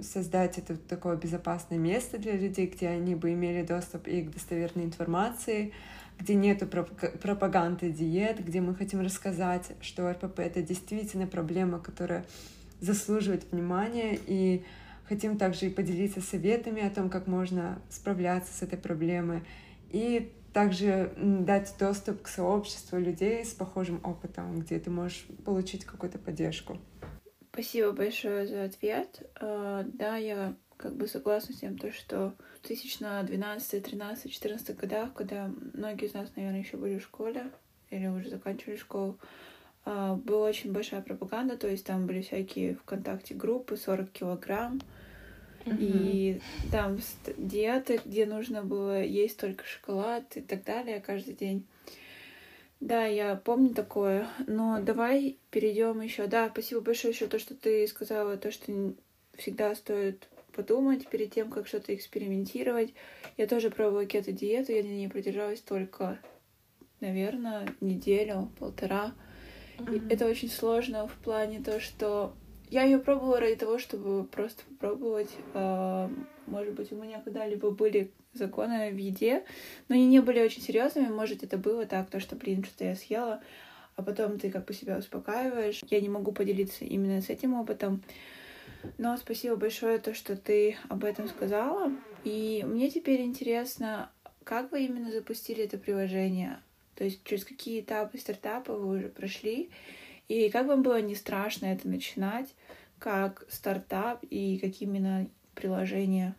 создать 0.00 0.58
это 0.58 0.76
такое 0.76 1.16
безопасное 1.16 1.78
место 1.78 2.18
для 2.18 2.36
людей, 2.36 2.66
где 2.66 2.88
они 2.88 3.14
бы 3.14 3.32
имели 3.32 3.62
доступ 3.62 4.06
и 4.06 4.22
к 4.22 4.30
достоверной 4.30 4.84
информации, 4.84 5.72
где 6.20 6.34
нету 6.34 6.66
пропаганды 6.66 7.90
диет, 7.90 8.44
где 8.44 8.60
мы 8.60 8.74
хотим 8.74 9.00
рассказать, 9.00 9.72
что 9.80 10.10
РПП— 10.12 10.38
это 10.40 10.62
действительно 10.62 11.26
проблема, 11.26 11.80
которая 11.80 12.24
заслуживает 12.80 13.50
внимания, 13.50 14.18
и 14.26 14.64
хотим 15.08 15.38
также 15.38 15.66
и 15.66 15.70
поделиться 15.70 16.20
советами 16.20 16.86
о 16.86 16.90
том, 16.90 17.10
как 17.10 17.26
можно 17.26 17.80
справляться 17.88 18.52
с 18.52 18.62
этой 18.62 18.78
проблемой, 18.78 19.42
и 19.90 20.32
также 20.52 21.12
дать 21.16 21.74
доступ 21.78 22.22
к 22.22 22.28
сообществу 22.28 22.98
людей 22.98 23.44
с 23.44 23.52
похожим 23.52 24.00
опытом, 24.04 24.60
где 24.60 24.78
ты 24.78 24.90
можешь 24.90 25.26
получить 25.44 25.84
какую-то 25.84 26.18
поддержку. 26.18 26.78
Спасибо 27.52 27.92
большое 27.92 28.46
за 28.46 28.64
ответ. 28.64 29.28
А, 29.40 29.84
да, 29.84 30.16
я 30.16 30.54
как 30.80 30.96
бы 30.96 31.06
согласна 31.06 31.54
с 31.54 31.58
тем, 31.58 31.76
то, 31.76 31.92
что 31.92 32.34
в 32.62 32.66
2012, 32.66 33.84
13, 33.84 34.32
14 34.32 34.76
годах, 34.76 35.12
когда 35.12 35.50
многие 35.74 36.06
из 36.06 36.14
нас, 36.14 36.30
наверное, 36.36 36.60
еще 36.60 36.78
были 36.78 36.98
в 36.98 37.02
школе 37.02 37.50
или 37.90 38.06
уже 38.06 38.30
заканчивали 38.30 38.76
школу, 38.76 39.18
а, 39.84 40.14
была 40.14 40.48
очень 40.48 40.72
большая 40.72 41.02
пропаганда, 41.02 41.58
то 41.58 41.68
есть 41.68 41.84
там 41.84 42.06
были 42.06 42.22
всякие 42.22 42.76
ВКонтакте 42.76 43.34
группы 43.34 43.76
40 43.76 44.10
килограмм, 44.10 44.80
mm-hmm. 45.66 45.76
и 45.78 46.40
там 46.72 46.98
диеты, 47.36 48.00
где 48.02 48.24
нужно 48.24 48.62
было 48.62 49.02
есть 49.02 49.38
только 49.38 49.64
шоколад 49.66 50.34
и 50.38 50.40
так 50.40 50.64
далее 50.64 51.00
каждый 51.00 51.34
день. 51.34 51.66
Да, 52.80 53.04
я 53.04 53.36
помню 53.36 53.74
такое, 53.74 54.26
но 54.46 54.80
давай 54.80 55.36
перейдем 55.50 56.00
еще. 56.00 56.26
Да, 56.26 56.48
спасибо 56.48 56.80
большое 56.80 57.12
еще 57.12 57.26
то, 57.26 57.38
что 57.38 57.54
ты 57.54 57.86
сказала, 57.86 58.38
то, 58.38 58.50
что 58.50 58.94
всегда 59.36 59.74
стоит 59.74 60.26
подумать 60.60 61.08
перед 61.08 61.32
тем, 61.32 61.50
как 61.50 61.66
что-то 61.66 61.94
экспериментировать. 61.94 62.92
Я 63.38 63.46
тоже 63.46 63.70
пробовала 63.70 64.04
кето-диету, 64.04 64.72
я 64.72 64.82
на 64.82 64.88
ней 64.88 65.08
продержалась 65.08 65.60
только, 65.60 66.18
наверное, 67.00 67.66
неделю, 67.80 68.50
полтора. 68.58 69.14
Mm-hmm. 69.78 70.12
Это 70.12 70.26
очень 70.26 70.50
сложно 70.50 71.08
в 71.08 71.14
плане 71.14 71.60
то, 71.60 71.80
что 71.80 72.34
я 72.68 72.84
ее 72.84 72.98
пробовала 72.98 73.40
ради 73.40 73.56
того, 73.56 73.78
чтобы 73.78 74.24
просто 74.24 74.62
попробовать. 74.68 75.30
А, 75.54 76.10
может 76.46 76.74
быть, 76.74 76.92
у 76.92 76.96
меня 76.96 77.20
когда-либо 77.20 77.70
были 77.70 78.12
законы 78.34 78.90
в 78.90 78.98
еде, 78.98 79.44
но 79.88 79.94
они 79.94 80.06
не 80.06 80.20
были 80.20 80.40
очень 80.40 80.60
серьезными. 80.60 81.08
Может, 81.08 81.42
это 81.42 81.56
было 81.56 81.86
так, 81.86 82.10
то, 82.10 82.20
что, 82.20 82.36
блин, 82.36 82.64
что-то 82.64 82.84
я 82.84 82.96
съела, 82.96 83.42
а 83.96 84.02
потом 84.02 84.38
ты 84.38 84.50
как 84.50 84.66
бы 84.66 84.74
себя 84.74 84.98
успокаиваешь. 84.98 85.80
Я 85.88 86.02
не 86.02 86.10
могу 86.10 86.32
поделиться 86.32 86.84
именно 86.84 87.22
с 87.22 87.30
этим 87.30 87.54
опытом. 87.54 88.02
Но 88.98 89.16
спасибо 89.16 89.56
большое, 89.56 89.98
то, 89.98 90.14
что 90.14 90.36
ты 90.36 90.76
об 90.88 91.04
этом 91.04 91.28
сказала. 91.28 91.92
И 92.24 92.64
мне 92.66 92.90
теперь 92.90 93.22
интересно, 93.22 94.10
как 94.44 94.72
вы 94.72 94.84
именно 94.84 95.10
запустили 95.10 95.64
это 95.64 95.78
приложение? 95.78 96.60
То 96.94 97.04
есть 97.04 97.24
через 97.24 97.44
какие 97.44 97.80
этапы 97.80 98.18
стартапа 98.18 98.74
вы 98.74 98.98
уже 98.98 99.08
прошли? 99.08 99.70
И 100.28 100.50
как 100.50 100.66
вам 100.66 100.82
было 100.82 101.00
не 101.00 101.14
страшно 101.14 101.66
это 101.66 101.88
начинать, 101.88 102.48
как 102.98 103.44
стартап 103.48 104.22
и 104.28 104.58
какие 104.58 104.88
именно 104.88 105.28
приложения? 105.54 106.36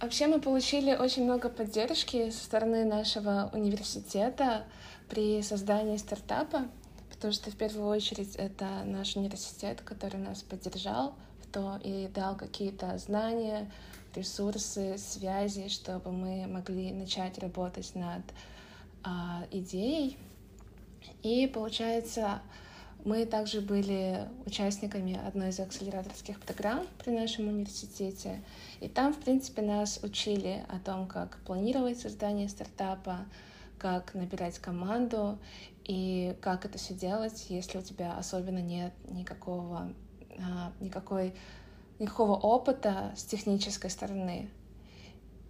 Вообще 0.00 0.26
мы 0.26 0.40
получили 0.40 0.94
очень 0.94 1.24
много 1.24 1.48
поддержки 1.48 2.30
со 2.30 2.44
стороны 2.44 2.84
нашего 2.84 3.50
университета 3.54 4.66
при 5.08 5.40
создании 5.42 5.96
стартапа, 5.96 6.68
потому 7.10 7.32
что 7.32 7.50
в 7.50 7.56
первую 7.56 7.88
очередь 7.88 8.36
это 8.36 8.84
наш 8.84 9.16
университет, 9.16 9.80
который 9.80 10.20
нас 10.20 10.42
поддержал 10.42 11.16
кто 11.54 11.78
и 11.84 12.08
дал 12.08 12.36
какие-то 12.36 12.98
знания, 12.98 13.70
ресурсы, 14.16 14.98
связи, 14.98 15.68
чтобы 15.68 16.10
мы 16.10 16.48
могли 16.48 16.90
начать 16.92 17.38
работать 17.38 17.94
над 17.94 18.22
а, 19.04 19.44
идеей. 19.52 20.18
И 21.22 21.46
получается, 21.46 22.42
мы 23.04 23.24
также 23.24 23.60
были 23.60 24.26
участниками 24.46 25.16
одной 25.24 25.50
из 25.50 25.60
акселераторских 25.60 26.40
программ 26.40 26.88
при 27.04 27.12
нашем 27.12 27.46
университете. 27.46 28.42
И 28.80 28.88
там, 28.88 29.12
в 29.14 29.20
принципе, 29.20 29.62
нас 29.62 30.00
учили 30.02 30.64
о 30.68 30.80
том, 30.80 31.06
как 31.06 31.38
планировать 31.46 32.00
создание 32.00 32.48
стартапа, 32.48 33.26
как 33.78 34.12
набирать 34.14 34.58
команду 34.58 35.38
и 35.84 36.36
как 36.40 36.64
это 36.64 36.78
все 36.78 36.94
делать, 36.94 37.46
если 37.48 37.78
у 37.78 37.82
тебя 37.82 38.18
особенно 38.18 38.60
нет 38.60 38.92
никакого 39.08 39.92
никакой, 40.80 41.34
никакого 41.98 42.32
опыта 42.32 43.12
с 43.16 43.24
технической 43.24 43.90
стороны. 43.90 44.48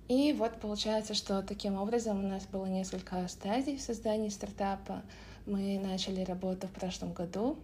И 0.09 0.35
вот 0.35 0.61
получается, 0.61 1.15
что 1.15 1.43
таким 1.43 1.77
образом 1.77 2.25
у 2.25 2.29
нас 2.29 2.47
было 2.47 2.67
несколько 2.67 3.27
стадий 3.29 3.79
в 3.79 3.81
создании 3.81 4.29
стартапа. 4.29 5.03
Мы 5.47 5.79
начали 5.79 6.23
работу 6.23 6.67
в 6.67 6.73
прошлом 6.73 7.13
году. 7.13 7.59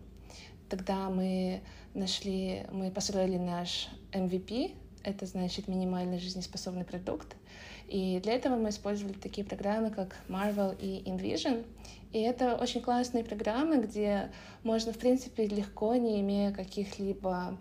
Тогда 0.70 1.10
мы 1.10 1.62
нашли, 1.94 2.64
мы 2.70 2.90
построили 2.90 3.36
наш 3.36 3.88
MVP, 4.12 4.74
это 5.02 5.26
значит 5.26 5.66
минимальный 5.68 6.18
жизнеспособный 6.18 6.84
продукт. 6.84 7.36
И 7.90 8.20
для 8.20 8.34
этого 8.34 8.54
мы 8.54 8.68
использовали 8.68 9.14
такие 9.14 9.44
программы, 9.44 9.90
как 9.90 10.16
Marvel 10.28 10.76
и 10.78 11.02
InVision. 11.10 11.64
И 12.12 12.20
это 12.20 12.54
очень 12.54 12.80
классные 12.80 13.24
программы, 13.24 13.78
где 13.82 14.30
можно, 14.62 14.92
в 14.92 14.98
принципе, 14.98 15.46
легко, 15.46 15.96
не 15.96 16.20
имея 16.20 16.52
каких-либо 16.52 17.58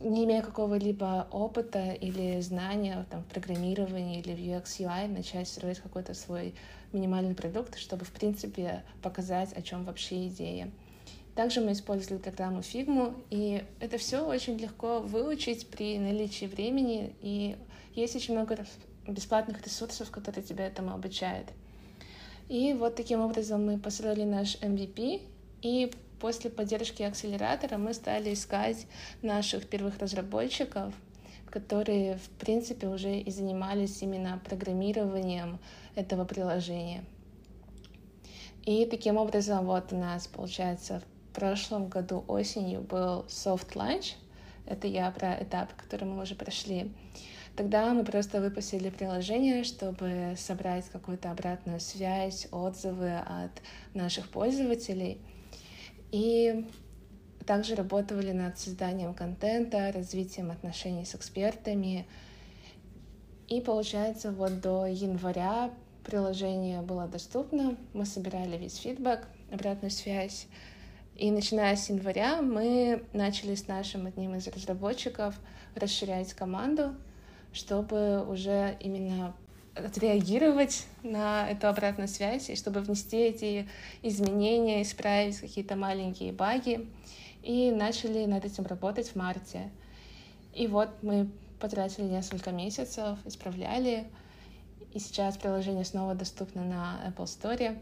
не 0.00 0.24
имея 0.24 0.42
какого-либо 0.42 1.26
опыта 1.32 1.90
или 1.90 2.40
знания 2.40 3.04
там, 3.10 3.22
в 3.22 3.26
программировании 3.26 4.20
или 4.20 4.32
в 4.32 4.38
UX 4.38 4.78
UI, 4.78 5.08
начать 5.08 5.48
строить 5.48 5.80
какой-то 5.80 6.14
свой 6.14 6.54
минимальный 6.92 7.34
продукт, 7.34 7.76
чтобы, 7.76 8.04
в 8.04 8.12
принципе, 8.12 8.84
показать, 9.02 9.52
о 9.54 9.62
чем 9.62 9.84
вообще 9.84 10.28
идея. 10.28 10.70
Также 11.34 11.60
мы 11.60 11.72
использовали 11.72 12.22
программу 12.22 12.60
Figma, 12.60 13.14
и 13.30 13.64
это 13.80 13.98
все 13.98 14.24
очень 14.24 14.56
легко 14.56 15.00
выучить 15.00 15.66
при 15.68 15.98
наличии 15.98 16.46
времени, 16.46 17.12
и 17.20 17.56
есть 17.94 18.14
очень 18.14 18.34
много 18.34 18.56
бесплатных 19.08 19.64
ресурсов, 19.64 20.10
которые 20.10 20.44
тебя 20.44 20.66
этому 20.66 20.92
обучают. 20.92 21.48
И 22.48 22.72
вот 22.72 22.94
таким 22.94 23.20
образом 23.20 23.66
мы 23.66 23.78
построили 23.78 24.24
наш 24.24 24.56
MVP, 24.56 25.22
и 25.62 25.92
после 26.20 26.50
поддержки 26.50 27.02
акселератора 27.02 27.76
мы 27.78 27.94
стали 27.94 28.32
искать 28.32 28.86
наших 29.22 29.68
первых 29.68 29.98
разработчиков, 29.98 30.94
которые, 31.50 32.16
в 32.16 32.28
принципе, 32.38 32.88
уже 32.88 33.18
и 33.18 33.30
занимались 33.30 34.02
именно 34.02 34.40
программированием 34.44 35.58
этого 35.94 36.24
приложения. 36.24 37.04
И 38.64 38.84
таким 38.84 39.16
образом 39.16 39.64
вот 39.64 39.92
у 39.92 39.96
нас, 39.96 40.26
получается, 40.26 41.00
в 41.00 41.34
прошлом 41.34 41.88
году 41.88 42.24
осенью 42.28 42.82
был 42.82 43.24
soft 43.28 43.74
launch. 43.74 44.14
Это 44.66 44.86
я 44.86 45.10
про 45.10 45.42
этап, 45.42 45.72
который 45.74 46.04
мы 46.04 46.22
уже 46.22 46.34
прошли. 46.34 46.92
Тогда 47.58 47.92
мы 47.92 48.04
просто 48.04 48.40
выпустили 48.40 48.88
приложение, 48.88 49.64
чтобы 49.64 50.34
собрать 50.36 50.88
какую-то 50.90 51.32
обратную 51.32 51.80
связь, 51.80 52.46
отзывы 52.52 53.16
от 53.16 53.50
наших 53.94 54.28
пользователей. 54.28 55.20
И 56.12 56.64
также 57.46 57.74
работали 57.74 58.30
над 58.30 58.60
созданием 58.60 59.12
контента, 59.12 59.90
развитием 59.90 60.52
отношений 60.52 61.04
с 61.04 61.16
экспертами. 61.16 62.06
И 63.48 63.60
получается, 63.60 64.30
вот 64.30 64.60
до 64.60 64.86
января 64.86 65.72
приложение 66.04 66.80
было 66.80 67.08
доступно, 67.08 67.76
мы 67.92 68.06
собирали 68.06 68.56
весь 68.56 68.76
фидбэк, 68.76 69.26
обратную 69.50 69.90
связь. 69.90 70.46
И 71.16 71.28
начиная 71.32 71.74
с 71.74 71.90
января 71.90 72.40
мы 72.40 73.04
начали 73.12 73.56
с 73.56 73.66
нашим 73.66 74.06
одним 74.06 74.36
из 74.36 74.46
разработчиков 74.46 75.34
расширять 75.74 76.34
команду, 76.34 76.94
чтобы 77.58 78.24
уже 78.24 78.76
именно 78.80 79.34
отреагировать 79.74 80.86
на 81.02 81.48
эту 81.50 81.68
обратную 81.68 82.08
связь 82.08 82.50
и 82.50 82.56
чтобы 82.56 82.80
внести 82.80 83.16
эти 83.16 83.68
изменения, 84.02 84.82
исправить 84.82 85.38
какие-то 85.38 85.76
маленькие 85.76 86.32
баги. 86.32 86.88
И 87.42 87.70
начали 87.70 88.26
над 88.26 88.44
этим 88.44 88.64
работать 88.66 89.08
в 89.08 89.16
марте. 89.16 89.70
И 90.54 90.66
вот 90.66 90.90
мы 91.02 91.30
потратили 91.60 92.04
несколько 92.04 92.50
месяцев, 92.50 93.18
исправляли. 93.24 94.06
И 94.92 94.98
сейчас 94.98 95.36
приложение 95.36 95.84
снова 95.84 96.14
доступно 96.14 96.64
на 96.64 97.00
Apple 97.08 97.24
Store. 97.24 97.78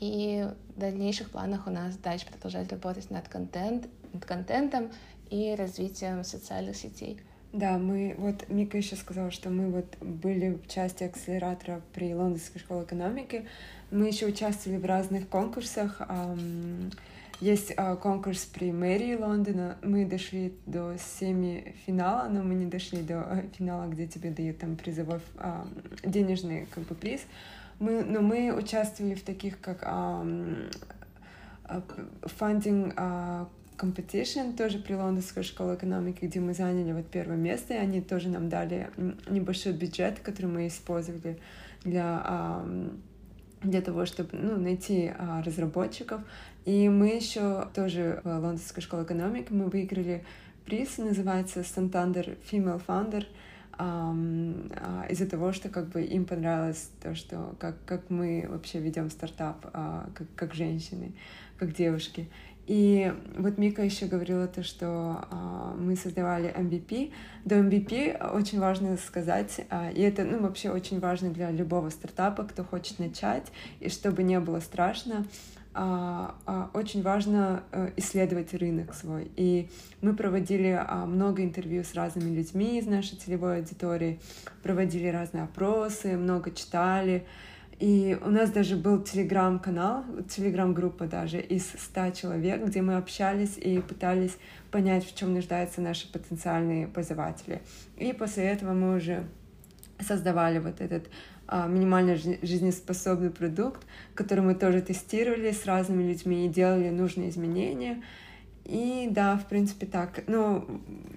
И 0.00 0.48
в 0.74 0.80
дальнейших 0.80 1.30
планах 1.30 1.66
у 1.66 1.70
нас 1.70 1.96
дальше 1.96 2.26
продолжать 2.26 2.70
работать 2.70 3.10
над, 3.10 3.28
контент, 3.28 3.86
над 4.12 4.24
контентом 4.24 4.90
и 5.30 5.54
развитием 5.54 6.24
социальных 6.24 6.76
сетей. 6.76 7.20
Да, 7.52 7.76
мы 7.76 8.14
вот 8.16 8.48
Мика 8.48 8.78
еще 8.78 8.96
сказала, 8.96 9.30
что 9.30 9.50
мы 9.50 9.70
вот 9.70 9.96
были 10.00 10.54
в 10.54 10.68
части 10.68 11.04
акселератора 11.04 11.82
при 11.92 12.14
Лондонской 12.14 12.60
школе 12.62 12.84
экономики. 12.84 13.46
Мы 13.90 14.06
еще 14.06 14.24
участвовали 14.24 14.78
в 14.78 14.86
разных 14.86 15.28
конкурсах. 15.28 16.00
Есть 17.40 17.74
а, 17.76 17.96
конкурс 17.96 18.44
при 18.46 18.72
мэрии 18.72 19.16
Лондона. 19.16 19.76
Мы 19.82 20.06
дошли 20.06 20.54
до 20.64 20.96
семи-финала, 20.96 22.28
но 22.28 22.42
мы 22.42 22.54
не 22.54 22.66
дошли 22.66 23.02
до 23.02 23.26
э, 23.28 23.42
финала, 23.58 23.88
где 23.88 24.06
тебе 24.06 24.30
дают 24.30 24.58
там 24.58 24.76
призовой 24.76 25.20
денежный 26.04 26.66
как 26.72 26.84
бы 26.84 26.94
приз. 26.94 27.22
Мы, 27.80 28.04
но 28.04 28.20
мы 28.22 28.54
участвовали 28.56 29.14
в 29.14 29.24
таких 29.24 29.60
как 29.60 29.82
фандинг 32.22 32.94
competition, 33.82 34.56
тоже 34.56 34.78
при 34.78 34.94
Лондонской 34.94 35.42
школе 35.42 35.74
экономики, 35.74 36.24
где 36.24 36.38
мы 36.38 36.54
заняли 36.54 36.92
вот 36.92 37.06
первое 37.06 37.36
место, 37.36 37.74
и 37.74 37.76
они 37.76 38.00
тоже 38.00 38.28
нам 38.28 38.48
дали 38.48 38.90
небольшой 39.28 39.72
бюджет, 39.72 40.20
который 40.20 40.46
мы 40.46 40.68
использовали 40.68 41.38
для, 41.84 42.64
для 43.62 43.82
того, 43.82 44.06
чтобы 44.06 44.30
ну, 44.32 44.56
найти 44.56 45.12
а, 45.18 45.42
разработчиков. 45.42 46.22
И 46.64 46.88
мы 46.88 47.08
еще 47.08 47.66
тоже 47.74 48.20
в 48.22 48.28
Лондонской 48.28 48.82
школе 48.82 49.02
экономики 49.02 49.48
мы 49.50 49.66
выиграли 49.66 50.24
приз, 50.64 50.98
называется 50.98 51.60
Santander 51.60 52.38
Female 52.50 52.80
Founder, 52.86 53.26
uh, 53.78 55.10
из-за 55.10 55.26
того, 55.28 55.52
что 55.52 55.68
как 55.68 55.88
бы 55.88 56.02
им 56.02 56.24
понравилось 56.24 56.90
то, 57.02 57.14
что 57.14 57.56
как, 57.58 57.76
как 57.84 58.10
мы 58.10 58.46
вообще 58.48 58.78
ведем 58.78 59.10
стартап 59.10 59.62
как, 59.72 60.26
как 60.36 60.54
женщины, 60.54 61.12
как 61.58 61.74
девушки. 61.74 62.28
И 62.66 63.12
вот 63.36 63.58
Мика 63.58 63.82
еще 63.82 64.06
говорила 64.06 64.46
то, 64.46 64.62
что 64.62 65.26
а, 65.30 65.74
мы 65.76 65.96
создавали 65.96 66.54
MVP. 66.54 67.12
До 67.44 67.56
MVP 67.56 68.32
очень 68.32 68.60
важно 68.60 68.96
сказать, 68.96 69.66
а, 69.68 69.90
и 69.90 70.00
это 70.00 70.24
ну, 70.24 70.40
вообще 70.40 70.70
очень 70.70 71.00
важно 71.00 71.30
для 71.30 71.50
любого 71.50 71.90
стартапа, 71.90 72.44
кто 72.44 72.62
хочет 72.62 73.00
начать, 73.00 73.50
и 73.80 73.88
чтобы 73.88 74.22
не 74.22 74.38
было 74.38 74.60
страшно, 74.60 75.26
а, 75.74 76.34
а, 76.44 76.70
очень 76.74 77.02
важно 77.02 77.64
а, 77.72 77.90
исследовать 77.96 78.52
рынок 78.52 78.94
свой. 78.94 79.30
И 79.36 79.70
мы 80.02 80.14
проводили 80.14 80.78
а, 80.78 81.06
много 81.06 81.42
интервью 81.42 81.82
с 81.82 81.94
разными 81.94 82.34
людьми 82.34 82.78
из 82.78 82.86
нашей 82.86 83.16
целевой 83.16 83.58
аудитории, 83.58 84.20
проводили 84.62 85.06
разные 85.06 85.44
опросы, 85.44 86.16
много 86.16 86.50
читали. 86.50 87.26
И 87.78 88.16
у 88.24 88.30
нас 88.30 88.50
даже 88.50 88.76
был 88.76 89.02
телеграм-канал, 89.02 90.04
телеграм-группа 90.28 91.06
даже 91.06 91.40
из 91.40 91.66
ста 91.66 92.12
человек, 92.12 92.64
где 92.64 92.80
мы 92.80 92.96
общались 92.96 93.56
и 93.56 93.80
пытались 93.80 94.36
понять, 94.70 95.04
в 95.04 95.16
чем 95.16 95.34
нуждаются 95.34 95.80
наши 95.80 96.10
потенциальные 96.10 96.86
пользователи. 96.86 97.60
И 97.96 98.12
после 98.12 98.44
этого 98.44 98.72
мы 98.72 98.96
уже 98.96 99.24
создавали 100.00 100.58
вот 100.58 100.80
этот 100.80 101.08
а, 101.46 101.66
минимально 101.66 102.16
жизнеспособный 102.16 103.30
продукт, 103.30 103.82
который 104.14 104.40
мы 104.40 104.54
тоже 104.54 104.80
тестировали 104.80 105.50
с 105.50 105.66
разными 105.66 106.02
людьми 106.02 106.46
и 106.46 106.48
делали 106.48 106.88
нужные 106.90 107.30
изменения. 107.30 108.02
И 108.64 109.08
да, 109.10 109.36
в 109.36 109.46
принципе, 109.46 109.86
так. 109.86 110.22
Но, 110.28 110.64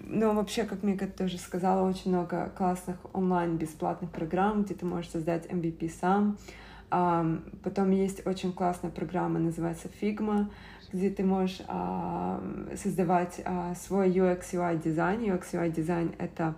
но 0.08 0.34
вообще, 0.34 0.64
как 0.64 0.84
Мика 0.84 1.08
тоже 1.08 1.38
сказала, 1.38 1.88
очень 1.88 2.12
много 2.12 2.52
классных 2.58 2.98
онлайн 3.14 3.58
бесплатных 3.58 4.12
программ, 4.12 4.64
где 4.64 4.74
ты 4.74 4.86
можешь 4.86 5.12
создать 5.12 5.46
MVP 5.46 5.92
сам. 6.00 6.38
Um, 6.92 7.42
потом 7.64 7.92
есть 7.92 8.26
очень 8.26 8.54
классная 8.54 8.92
программа, 8.92 9.40
называется 9.40 9.90
Figma, 10.00 10.50
где 10.94 11.10
ты 11.10 11.24
можешь 11.24 11.60
uh, 11.68 12.78
создавать 12.78 13.40
uh, 13.40 13.76
свой 13.76 14.10
UX 14.10 14.54
UI 14.54 14.82
дизайн. 14.82 15.22
UX 15.22 15.52
UI 15.52 15.72
дизайн— 15.72 16.14
это 16.20 16.56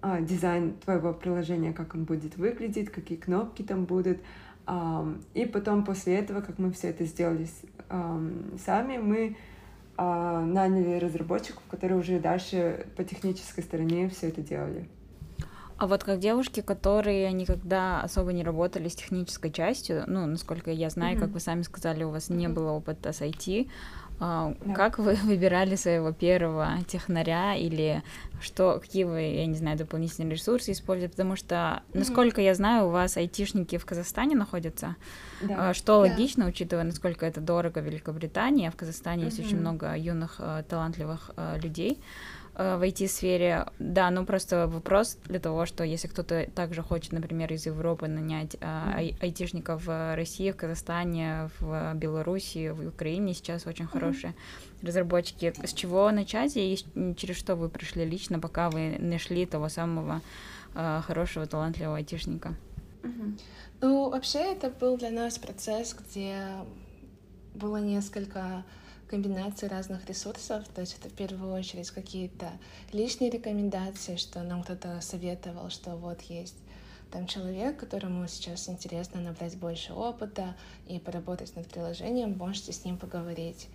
uh, 0.00 0.24
дизайн 0.24 0.74
твоего 0.84 1.12
приложения, 1.12 1.72
как 1.72 1.94
он 1.94 2.04
будет 2.04 2.36
выглядеть, 2.36 2.90
какие 2.90 3.18
кнопки 3.18 3.62
там 3.62 3.84
будут. 3.84 4.18
Um, 4.66 5.22
и 5.34 5.44
потом 5.44 5.84
после 5.84 6.14
этого, 6.14 6.40
как 6.40 6.58
мы 6.58 6.72
все 6.72 6.88
это 6.88 7.04
сделали 7.04 7.46
um, 7.90 8.58
сами, 8.64 8.96
мы 8.96 9.36
а, 9.96 10.40
наняли 10.40 10.98
разработчиков, 10.98 11.62
которые 11.70 11.98
уже 11.98 12.18
дальше 12.18 12.86
по 12.96 13.04
технической 13.04 13.62
стороне 13.62 14.08
все 14.08 14.28
это 14.28 14.42
делали. 14.42 14.88
А 15.76 15.86
вот 15.88 16.04
как 16.04 16.20
девушки, 16.20 16.60
которые 16.60 17.32
никогда 17.32 18.00
особо 18.00 18.32
не 18.32 18.44
работали 18.44 18.88
с 18.88 18.94
технической 18.94 19.50
частью, 19.50 20.04
ну, 20.06 20.24
насколько 20.24 20.70
я 20.70 20.88
знаю, 20.88 21.16
mm-hmm. 21.16 21.20
как 21.20 21.30
вы 21.30 21.40
сами 21.40 21.62
сказали, 21.62 22.04
у 22.04 22.10
вас 22.10 22.28
не 22.28 22.48
было 22.48 22.70
опыта 22.70 23.12
с 23.12 23.20
IT, 23.20 23.68
да. 24.18 24.74
Как 24.74 24.98
вы 24.98 25.14
выбирали 25.24 25.76
своего 25.76 26.12
первого 26.12 26.78
технаря 26.86 27.54
или 27.54 28.02
что, 28.40 28.78
какие 28.80 29.04
вы, 29.04 29.22
я 29.22 29.46
не 29.46 29.56
знаю, 29.56 29.76
дополнительные 29.76 30.32
ресурсы 30.32 30.72
используете? 30.72 31.12
Потому 31.12 31.36
что, 31.36 31.82
насколько 31.92 32.40
mm-hmm. 32.40 32.44
я 32.44 32.54
знаю, 32.54 32.86
у 32.86 32.90
вас 32.90 33.16
айтишники 33.16 33.78
в 33.78 33.84
Казахстане 33.84 34.36
находятся, 34.36 34.96
да. 35.42 35.70
А, 35.70 35.74
что 35.74 35.94
да. 35.94 36.10
логично, 36.10 36.46
учитывая, 36.46 36.84
насколько 36.84 37.26
это 37.26 37.40
дорого 37.40 37.80
в 37.80 37.84
Великобритании, 37.84 38.68
а 38.68 38.70
в 38.70 38.76
Казахстане 38.76 39.22
mm-hmm. 39.22 39.26
есть 39.26 39.40
очень 39.40 39.58
много 39.58 39.96
юных, 39.96 40.36
а, 40.38 40.62
талантливых 40.62 41.30
людей. 41.62 42.00
Э, 42.56 42.76
в 42.76 42.82
IT-сфере, 42.82 43.66
да, 43.80 44.10
ну 44.10 44.24
просто 44.24 44.68
вопрос 44.68 45.18
для 45.24 45.40
того, 45.40 45.66
что 45.66 45.82
если 45.82 46.06
кто-то 46.06 46.46
также 46.54 46.82
хочет, 46.82 47.12
например, 47.12 47.52
из 47.52 47.66
Европы 47.66 48.06
нанять 48.06 48.56
а, 48.60 48.92
ай- 48.94 49.16
айтишников 49.20 49.86
в 49.86 50.14
России, 50.14 50.52
в 50.52 50.56
Казахстане, 50.56 51.50
в 51.58 51.94
Беларуси, 51.94 52.70
в 52.70 52.86
Украине 52.88 53.34
сейчас 53.34 53.66
очень 53.66 53.86
хорошие 53.86 54.34
mm-hmm. 54.34 54.86
разработчики. 54.86 55.52
С 55.64 55.72
чего 55.72 56.10
начать 56.12 56.56
и 56.56 56.78
через 57.16 57.36
что 57.36 57.56
вы 57.56 57.68
пришли 57.68 58.04
лично, 58.04 58.38
пока 58.38 58.70
вы 58.70 58.98
нашли 59.00 59.46
того 59.46 59.68
самого 59.68 60.20
а, 60.76 61.02
хорошего, 61.02 61.46
талантливого 61.46 61.96
айтишника? 61.96 62.54
Mm-hmm. 63.02 63.40
Ну, 63.80 64.10
вообще 64.10 64.38
это 64.38 64.70
был 64.70 64.96
для 64.96 65.10
нас 65.10 65.38
процесс, 65.38 65.92
где 65.94 66.38
было 67.54 67.78
несколько 67.78 68.64
комбинации 69.14 69.68
разных 69.68 70.08
ресурсов, 70.08 70.66
то 70.74 70.80
есть 70.80 70.96
это 70.98 71.08
в 71.08 71.12
первую 71.12 71.52
очередь 71.54 71.88
какие-то 71.90 72.50
личные 72.92 73.30
рекомендации, 73.30 74.16
что 74.16 74.42
нам 74.42 74.64
кто-то 74.64 75.00
советовал, 75.00 75.70
что 75.70 75.94
вот 75.94 76.20
есть 76.22 76.56
там 77.12 77.28
человек, 77.28 77.78
которому 77.78 78.26
сейчас 78.26 78.68
интересно 78.68 79.20
набрать 79.20 79.56
больше 79.56 79.92
опыта 79.92 80.56
и 80.88 80.98
поработать 80.98 81.54
над 81.54 81.68
приложением, 81.68 82.36
можете 82.36 82.72
с 82.72 82.84
ним 82.84 82.98
поговорить. 82.98 83.68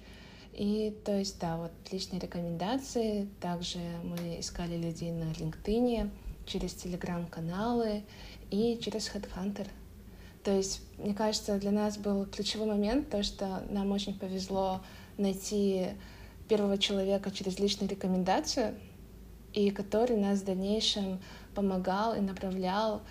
И 0.52 0.94
то 1.06 1.18
есть, 1.18 1.40
да, 1.40 1.56
вот 1.56 1.72
личные 1.90 2.20
рекомендации. 2.20 3.30
Также 3.40 3.80
мы 4.04 4.42
искали 4.42 4.76
людей 4.76 5.12
на 5.12 5.32
LinkedIn, 5.32 6.10
через 6.46 6.74
телеграм-каналы 6.74 8.04
и 8.52 8.78
через 8.84 9.10
Headhunter. 9.10 9.68
То 10.44 10.52
есть, 10.52 10.82
мне 10.98 11.14
кажется, 11.14 11.58
для 11.60 11.72
нас 11.72 11.98
был 11.98 12.26
ключевой 12.26 12.68
момент 12.68 13.10
то, 13.10 13.24
что 13.24 13.64
нам 13.70 13.92
очень 13.92 14.18
повезло 14.18 14.82
найти 15.20 15.90
первого 16.48 16.78
человека 16.78 17.32
через 17.32 17.60
личную 17.60 17.90
рекомендацию, 17.90 18.76
и 19.54 19.72
который 19.72 20.18
нас 20.18 20.40
в 20.40 20.46
дальнейшем 20.46 21.20
помогал 21.54 22.16
и 22.16 22.20
направлял 22.20 23.02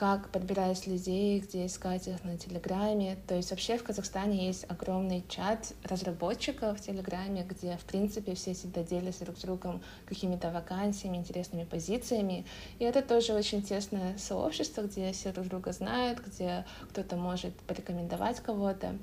как 0.00 0.30
подбирать 0.30 0.86
людей, 0.86 1.40
где 1.40 1.66
искать 1.66 2.08
их 2.08 2.24
на 2.24 2.38
Телеграме. 2.38 3.18
То 3.26 3.34
есть 3.34 3.50
вообще 3.50 3.76
в 3.76 3.84
Казахстане 3.84 4.46
есть 4.46 4.64
огромный 4.66 5.22
чат 5.28 5.74
разработчиков 5.84 6.78
в 6.78 6.80
Телеграме, 6.80 7.44
где, 7.46 7.76
в 7.76 7.84
принципе, 7.84 8.34
все 8.34 8.54
всегда 8.54 8.82
делятся 8.82 9.26
друг 9.26 9.36
с 9.36 9.42
другом 9.42 9.82
какими-то 10.06 10.50
вакансиями, 10.52 11.18
интересными 11.18 11.64
позициями. 11.64 12.46
И 12.78 12.84
это 12.84 13.02
тоже 13.02 13.34
очень 13.34 13.62
тесное 13.62 14.16
сообщество, 14.16 14.82
где 14.82 15.12
все 15.12 15.32
друг 15.32 15.48
друга 15.48 15.72
знают, 15.72 16.20
где 16.20 16.64
кто-то 16.88 17.16
может 17.16 17.54
порекомендовать 17.66 18.40
кого-то. 18.40 18.96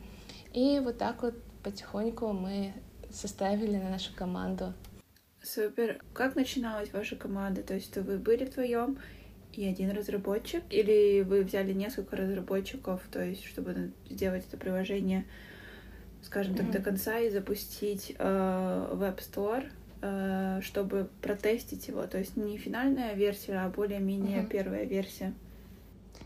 И 0.54 0.80
вот 0.84 0.98
так 0.98 1.22
вот 1.22 1.36
потихоньку 1.72 2.32
мы 2.32 2.74
составили 3.12 3.76
на 3.76 3.90
нашу 3.90 4.14
команду. 4.16 4.74
Супер. 5.44 6.02
Как 6.14 6.36
начиналась 6.36 6.94
ваша 6.94 7.16
команда? 7.18 7.62
То 7.62 7.74
есть 7.74 7.96
вы 7.98 8.18
были 8.18 8.46
вдвоем 8.46 8.98
и 9.52 9.66
один 9.68 9.92
разработчик? 9.92 10.64
Или 10.70 11.24
вы 11.24 11.44
взяли 11.44 11.74
несколько 11.74 12.16
разработчиков, 12.16 13.02
то 13.12 13.22
есть 13.24 13.44
чтобы 13.44 13.92
сделать 14.10 14.46
это 14.48 14.56
приложение, 14.58 15.26
скажем 16.22 16.56
так, 16.56 16.68
mm-hmm. 16.68 16.72
до 16.72 16.82
конца 16.82 17.20
и 17.20 17.30
запустить 17.30 18.16
э, 18.18 18.90
в 18.94 19.04
App 19.04 19.20
Store, 19.20 19.66
э, 20.02 20.62
чтобы 20.62 21.10
протестить 21.22 21.88
его? 21.90 22.04
То 22.08 22.18
есть 22.18 22.38
не 22.38 22.58
финальная 22.58 23.14
версия, 23.14 23.58
а 23.58 23.70
более-менее 23.70 24.40
mm-hmm. 24.40 24.50
первая 24.50 24.86
версия. 24.86 25.34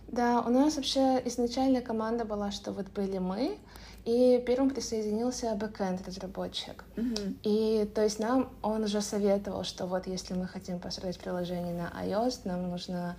Да, 0.08 0.42
у 0.42 0.50
нас 0.50 0.76
вообще 0.76 1.22
изначально 1.26 1.82
команда 1.82 2.26
была, 2.26 2.52
что 2.52 2.74
вот 2.74 2.88
были 2.90 3.18
мы, 3.18 3.58
и 4.06 4.44
первым 4.46 4.70
присоединился 4.70 5.54
бэкэнд 5.56 6.08
разработчик. 6.08 6.84
Mm-hmm. 6.96 7.36
И 7.44 7.86
то 7.94 8.04
есть 8.04 8.20
нам 8.20 8.50
он 8.62 8.84
уже 8.84 9.02
советовал, 9.02 9.64
что 9.64 9.86
вот 9.86 10.08
если 10.08 10.34
мы 10.34 10.48
хотим 10.48 10.80
построить 10.80 11.20
приложение 11.20 11.74
на 11.74 11.92
iOS, 12.04 12.42
нам 12.46 12.70
нужно 12.70 13.16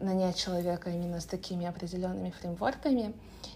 нанять 0.00 0.36
человека 0.36 0.90
именно 0.90 1.20
с 1.20 1.24
такими 1.24 1.66
определенными 1.66 2.30
фреймворками. 2.30 3.14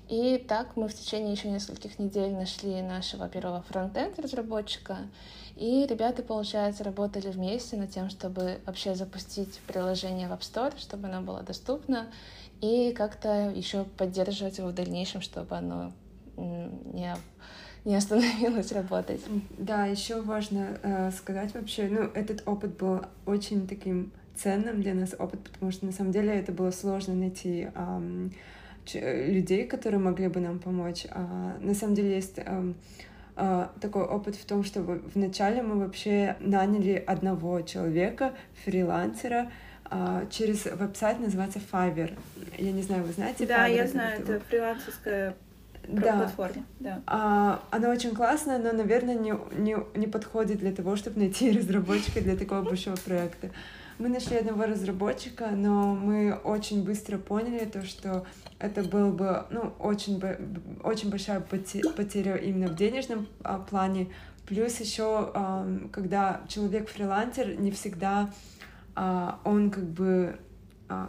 И 0.09 0.38
так 0.38 0.77
мы 0.77 0.88
в 0.88 0.95
течение 0.95 1.33
еще 1.33 1.51
нескольких 1.51 1.99
недель 1.99 2.33
нашли 2.33 2.81
нашего 2.83 3.29
первого 3.29 3.62
фронтенд 3.62 4.19
разработчика. 4.19 4.99
И 5.57 5.87
ребята, 5.87 6.23
получается, 6.23 6.85
работали 6.85 7.29
вместе 7.29 7.77
над 7.77 7.90
тем, 7.90 8.09
чтобы 8.09 8.61
вообще 8.64 8.95
запустить 8.95 9.61
приложение 9.66 10.29
в 10.29 10.33
App 10.33 10.40
Store, 10.40 10.79
чтобы 10.81 11.09
оно 11.09 11.21
было 11.21 11.43
доступно, 11.43 12.07
и 12.61 12.93
как-то 12.93 13.51
еще 13.51 13.85
поддерживать 13.85 14.59
его 14.59 14.69
в 14.69 14.75
дальнейшем, 14.75 15.21
чтобы 15.21 15.57
оно 15.57 15.93
не, 16.40 17.16
не 17.85 17.96
остановилась 17.96 18.72
работать. 18.72 19.20
Да, 19.59 19.87
еще 19.87 20.20
важно 20.20 20.79
э, 20.83 21.11
сказать 21.12 21.55
вообще, 21.55 21.88
ну, 21.88 22.03
этот 22.14 22.42
опыт 22.46 22.76
был 22.76 23.03
очень 23.26 23.66
таким 23.66 24.12
ценным 24.35 24.83
для 24.83 24.94
нас 24.94 25.14
опыт, 25.18 25.40
потому 25.50 25.70
что 25.70 25.87
на 25.87 25.92
самом 25.92 26.12
деле 26.12 26.33
это 26.33 26.53
было 26.53 26.70
сложно 26.70 27.14
найти 27.14 27.68
эм, 27.74 28.33
людей, 28.94 29.66
которые 29.66 30.00
могли 30.00 30.29
бы 30.29 30.40
нам 30.40 30.59
помочь. 30.59 31.07
А, 31.11 31.57
на 31.61 31.74
самом 31.74 31.94
деле 31.94 32.14
есть 32.14 32.38
эм, 32.38 32.74
э, 33.37 33.66
такой 33.81 34.05
опыт 34.05 34.37
в 34.37 34.44
том, 34.44 34.64
что 34.64 34.81
вначале 35.14 35.62
мы 35.62 35.79
вообще 35.79 36.37
наняли 36.40 37.03
одного 37.07 37.61
человека, 37.62 38.35
фрилансера, 38.64 39.50
э, 39.90 40.26
через 40.31 40.64
веб-сайт 40.64 41.20
называется 41.20 41.61
Fiverr. 41.70 42.16
Я 42.59 42.72
не 42.72 42.83
знаю, 42.83 43.05
вы 43.05 43.12
знаете? 43.12 43.46
Да, 43.46 43.68
Fiverr, 43.68 43.76
я 43.76 43.87
знаю, 43.88 44.22
это 44.22 44.40
фрилансерская 44.40 45.35
да. 45.88 46.19
платформе. 46.19 46.64
Да. 46.79 47.03
А, 47.07 47.62
она 47.71 47.90
очень 47.90 48.14
классная, 48.14 48.59
но, 48.59 48.73
наверное, 48.73 49.14
не, 49.14 49.35
не, 49.57 49.77
не 49.95 50.07
подходит 50.07 50.59
для 50.59 50.73
того, 50.73 50.97
чтобы 50.97 51.21
найти 51.21 51.51
разработчика 51.59 52.21
для 52.21 52.37
такого 52.37 52.62
большого 52.62 52.97
проекта. 52.97 53.51
Мы 53.99 54.09
нашли 54.09 54.38
одного 54.38 54.64
разработчика, 54.64 55.49
но 55.51 55.95
мы 55.95 56.33
очень 56.33 56.85
быстро 56.85 57.19
поняли 57.19 57.66
то, 57.66 57.85
что 57.85 58.25
это 58.59 58.83
был 58.83 59.12
бы 59.12 59.45
ну, 59.51 59.75
очень, 59.79 60.23
очень 60.83 61.11
большая 61.11 61.40
потеря 61.40 62.37
именно 62.37 62.69
в 62.69 62.77
денежном 62.77 63.27
а, 63.43 63.59
плане. 63.59 64.09
Плюс 64.47 64.81
еще, 64.81 65.31
а, 65.35 65.69
когда 65.93 66.40
человек 66.49 66.88
фрилансер, 66.88 67.61
не 67.61 67.71
всегда 67.73 68.31
а, 68.97 69.38
он 69.45 69.71
как 69.71 69.85
бы 69.85 70.38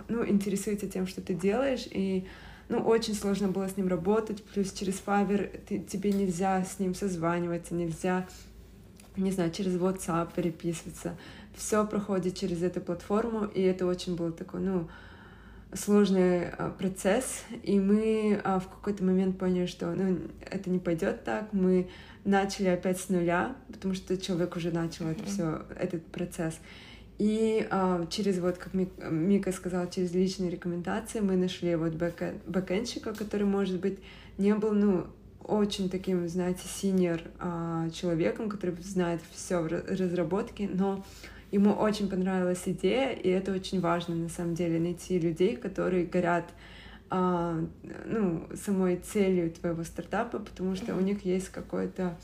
ну, 0.09 0.27
интересуется 0.27 0.87
тем, 0.87 1.07
что 1.07 1.21
ты 1.21 1.33
делаешь, 1.33 1.87
и 1.89 2.27
ну, 2.71 2.79
очень 2.79 3.13
сложно 3.13 3.49
было 3.49 3.67
с 3.67 3.75
ним 3.75 3.89
работать, 3.89 4.41
плюс 4.43 4.71
через 4.71 5.01
Fiverr 5.05 5.59
ты, 5.67 5.79
тебе 5.79 6.13
нельзя 6.13 6.63
с 6.63 6.79
ним 6.79 6.95
созваниваться, 6.95 7.73
нельзя, 7.75 8.25
не 9.17 9.31
знаю, 9.31 9.51
через 9.51 9.75
WhatsApp 9.75 10.29
переписываться. 10.33 11.17
Все 11.53 11.85
проходит 11.85 12.37
через 12.37 12.63
эту 12.63 12.79
платформу, 12.79 13.43
и 13.45 13.61
это 13.61 13.85
очень 13.85 14.15
был 14.15 14.31
такой, 14.31 14.61
ну, 14.61 14.87
сложный 15.73 16.49
а, 16.49 16.69
процесс, 16.69 17.43
и 17.61 17.77
мы 17.77 18.39
а, 18.41 18.59
в 18.61 18.69
какой-то 18.69 19.03
момент 19.03 19.37
поняли, 19.37 19.65
что 19.65 19.93
ну, 19.93 20.19
это 20.49 20.69
не 20.69 20.79
пойдет 20.79 21.25
так, 21.25 21.51
мы 21.51 21.89
начали 22.23 22.67
опять 22.67 23.01
с 23.01 23.09
нуля, 23.09 23.53
потому 23.69 23.93
что 23.95 24.17
человек 24.17 24.55
уже 24.55 24.71
начал 24.71 25.05
mm-hmm. 25.05 25.11
это 25.11 25.23
все, 25.25 25.65
этот 25.77 26.05
процесс. 26.05 26.57
И 27.21 27.67
а, 27.69 28.07
через 28.09 28.39
вот, 28.39 28.57
как 28.57 28.73
Мика 28.73 29.51
сказала, 29.51 29.85
через 29.85 30.11
личные 30.11 30.49
рекомендации 30.49 31.19
мы 31.19 31.35
нашли 31.35 31.75
вот 31.75 31.93
бэк 31.93 32.33
бэкендщика, 32.47 33.13
который, 33.13 33.43
может 33.43 33.79
быть, 33.79 33.99
не 34.39 34.55
был, 34.55 34.71
ну, 34.71 35.05
очень 35.43 35.87
таким, 35.91 36.27
знаете, 36.27 36.63
senior 36.67 37.21
а, 37.37 37.91
человеком, 37.91 38.49
который 38.49 38.73
знает 38.81 39.21
все 39.31 39.59
в 39.59 39.67
разработке, 39.67 40.67
но 40.73 41.05
ему 41.51 41.73
очень 41.73 42.09
понравилась 42.09 42.63
идея, 42.65 43.11
и 43.11 43.29
это 43.29 43.51
очень 43.51 43.81
важно, 43.81 44.15
на 44.15 44.29
самом 44.29 44.55
деле, 44.55 44.79
найти 44.79 45.19
людей, 45.19 45.57
которые 45.57 46.07
горят 46.07 46.45
а, 47.11 47.63
ну, 48.03 48.47
самой 48.55 48.97
целью 48.97 49.51
твоего 49.51 49.83
стартапа, 49.83 50.39
потому 50.39 50.75
что 50.75 50.95
у 50.95 50.99
них 50.99 51.23
есть 51.23 51.49
какой-то 51.49 52.17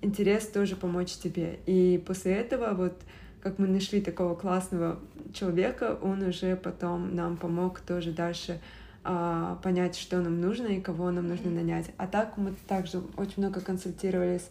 интерес 0.00 0.46
тоже 0.46 0.76
помочь 0.76 1.12
тебе. 1.12 1.58
И 1.66 2.02
после 2.06 2.32
этого 2.36 2.72
вот 2.72 2.94
как 3.42 3.58
мы 3.58 3.66
нашли 3.66 4.00
такого 4.00 4.34
классного 4.34 4.98
человека, 5.32 5.98
он 6.02 6.22
уже 6.22 6.56
потом 6.56 7.14
нам 7.14 7.36
помог 7.36 7.80
тоже 7.80 8.12
дальше 8.12 8.60
а, 9.02 9.56
понять, 9.62 9.96
что 9.96 10.20
нам 10.20 10.40
нужно 10.40 10.66
и 10.66 10.80
кого 10.80 11.10
нам 11.10 11.28
нужно 11.28 11.50
нанять. 11.50 11.86
А 11.96 12.06
так 12.06 12.36
мы 12.36 12.54
также 12.68 13.02
очень 13.16 13.34
много 13.38 13.60
консультировались 13.60 14.50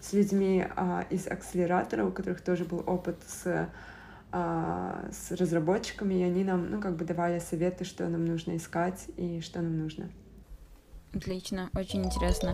с 0.00 0.12
людьми 0.12 0.64
а, 0.76 1.04
из 1.10 1.26
акселератора, 1.26 2.04
у 2.04 2.12
которых 2.12 2.40
тоже 2.40 2.64
был 2.64 2.82
опыт 2.86 3.16
с, 3.26 3.68
а, 4.30 5.08
с 5.10 5.32
разработчиками, 5.32 6.14
и 6.14 6.22
они 6.22 6.44
нам, 6.44 6.70
ну, 6.70 6.80
как 6.80 6.96
бы 6.96 7.04
давали 7.04 7.40
советы, 7.40 7.84
что 7.84 8.08
нам 8.08 8.24
нужно 8.24 8.56
искать 8.56 9.06
и 9.16 9.40
что 9.40 9.60
нам 9.60 9.78
нужно. 9.78 10.10
Отлично, 11.12 11.70
очень 11.74 12.04
интересно. 12.04 12.52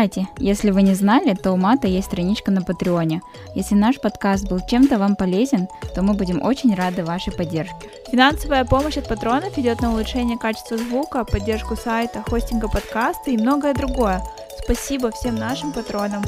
Кстати, 0.00 0.26
если 0.38 0.70
вы 0.70 0.80
не 0.80 0.94
знали, 0.94 1.34
то 1.34 1.52
у 1.52 1.58
Мата 1.58 1.86
есть 1.86 2.06
страничка 2.06 2.50
на 2.50 2.62
Патреоне. 2.62 3.20
Если 3.54 3.74
наш 3.74 4.00
подкаст 4.00 4.48
был 4.48 4.60
чем-то 4.66 4.98
вам 4.98 5.14
полезен, 5.14 5.68
то 5.94 6.00
мы 6.00 6.14
будем 6.14 6.42
очень 6.42 6.74
рады 6.74 7.04
вашей 7.04 7.34
поддержке. 7.34 7.90
Финансовая 8.10 8.64
помощь 8.64 8.96
от 8.96 9.06
патронов 9.06 9.58
идет 9.58 9.82
на 9.82 9.92
улучшение 9.92 10.38
качества 10.38 10.78
звука, 10.78 11.26
поддержку 11.26 11.76
сайта, 11.76 12.22
хостинга 12.22 12.68
подкаста 12.68 13.30
и 13.30 13.36
многое 13.36 13.74
другое. 13.74 14.22
Спасибо 14.64 15.10
всем 15.10 15.34
нашим 15.34 15.70
патронам. 15.70 16.22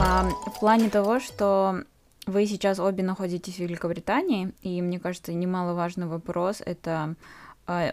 А, 0.00 0.30
в 0.46 0.60
плане 0.60 0.88
того, 0.88 1.20
что 1.20 1.82
вы 2.24 2.46
сейчас 2.46 2.78
обе 2.78 3.02
находитесь 3.02 3.56
в 3.56 3.60
Великобритании, 3.60 4.54
и 4.62 4.80
мне 4.80 4.98
кажется, 4.98 5.34
немаловажный 5.34 6.06
вопрос 6.06 6.62
это 6.64 7.16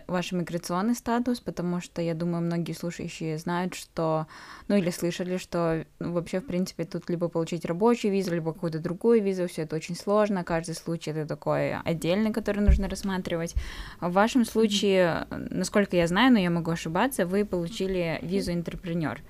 ваш 0.08 0.32
миграционный 0.32 0.96
статус, 0.96 1.42
потому 1.42 1.82
что 1.82 2.02
я 2.02 2.14
думаю, 2.14 2.42
многие 2.42 2.72
слушающие 2.72 3.38
знают, 3.38 3.74
что, 3.74 4.26
ну 4.70 4.78
или 4.78 4.90
слышали, 4.90 5.36
что 5.36 5.86
ну, 6.00 6.14
вообще, 6.14 6.40
в 6.40 6.46
принципе, 6.46 6.86
тут 6.86 7.10
либо 7.10 7.28
получить 7.28 7.66
рабочую 7.66 8.14
визу, 8.14 8.34
либо 8.34 8.54
какую-то 8.54 8.80
другую 8.80 9.22
визу, 9.22 9.48
все 9.48 9.64
это 9.64 9.76
очень 9.76 9.96
сложно, 9.96 10.46
каждый 10.46 10.76
случай 10.76 11.12
это 11.12 11.28
такой 11.28 11.76
отдельный, 11.76 12.32
который 12.32 12.62
нужно 12.62 12.88
рассматривать. 12.88 13.54
В 14.00 14.12
вашем 14.14 14.46
случае, 14.46 15.28
насколько 15.30 15.98
я 15.98 16.08
знаю, 16.08 16.32
но 16.32 16.40
я 16.40 16.50
могу 16.50 16.72
ошибаться, 16.72 17.26
вы 17.26 17.44
получили 17.44 18.20
визу 18.22 18.54
интерпренер, 18.54 19.22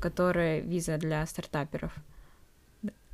которая 0.00 0.60
виза 0.60 0.96
для 0.96 1.26
стартаперов. 1.26 1.92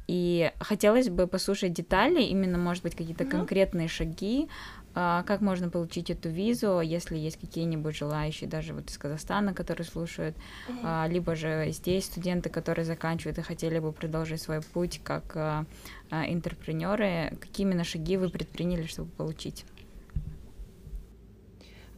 И 0.08 0.50
хотелось 0.58 1.10
бы 1.10 1.26
послушать 1.26 1.74
детали, 1.74 2.22
именно, 2.22 2.56
может 2.56 2.82
быть, 2.82 2.96
какие-то 2.96 3.26
конкретные 3.26 3.88
шаги, 3.88 4.48
а, 4.48 4.77
как 4.94 5.40
можно 5.40 5.70
получить 5.70 6.10
эту 6.10 6.28
визу, 6.28 6.80
если 6.80 7.16
есть 7.16 7.38
какие-нибудь 7.38 7.96
желающие, 7.96 8.48
даже 8.48 8.74
вот 8.74 8.90
из 8.90 8.98
Казахстана, 8.98 9.54
которые 9.54 9.86
слушают, 9.86 10.36
mm-hmm. 10.68 11.08
либо 11.08 11.34
же 11.36 11.68
здесь 11.70 12.06
студенты, 12.06 12.48
которые 12.48 12.84
заканчивают 12.84 13.38
и 13.38 13.42
хотели 13.42 13.78
бы 13.78 13.92
продолжить 13.92 14.42
свой 14.42 14.60
путь 14.60 15.00
как 15.04 15.36
а, 15.36 15.64
интерпренеры, 16.10 17.36
какие 17.40 17.66
именно 17.66 17.84
шаги 17.84 18.16
вы 18.16 18.28
предприняли, 18.28 18.86
чтобы 18.86 19.10
получить 19.10 19.64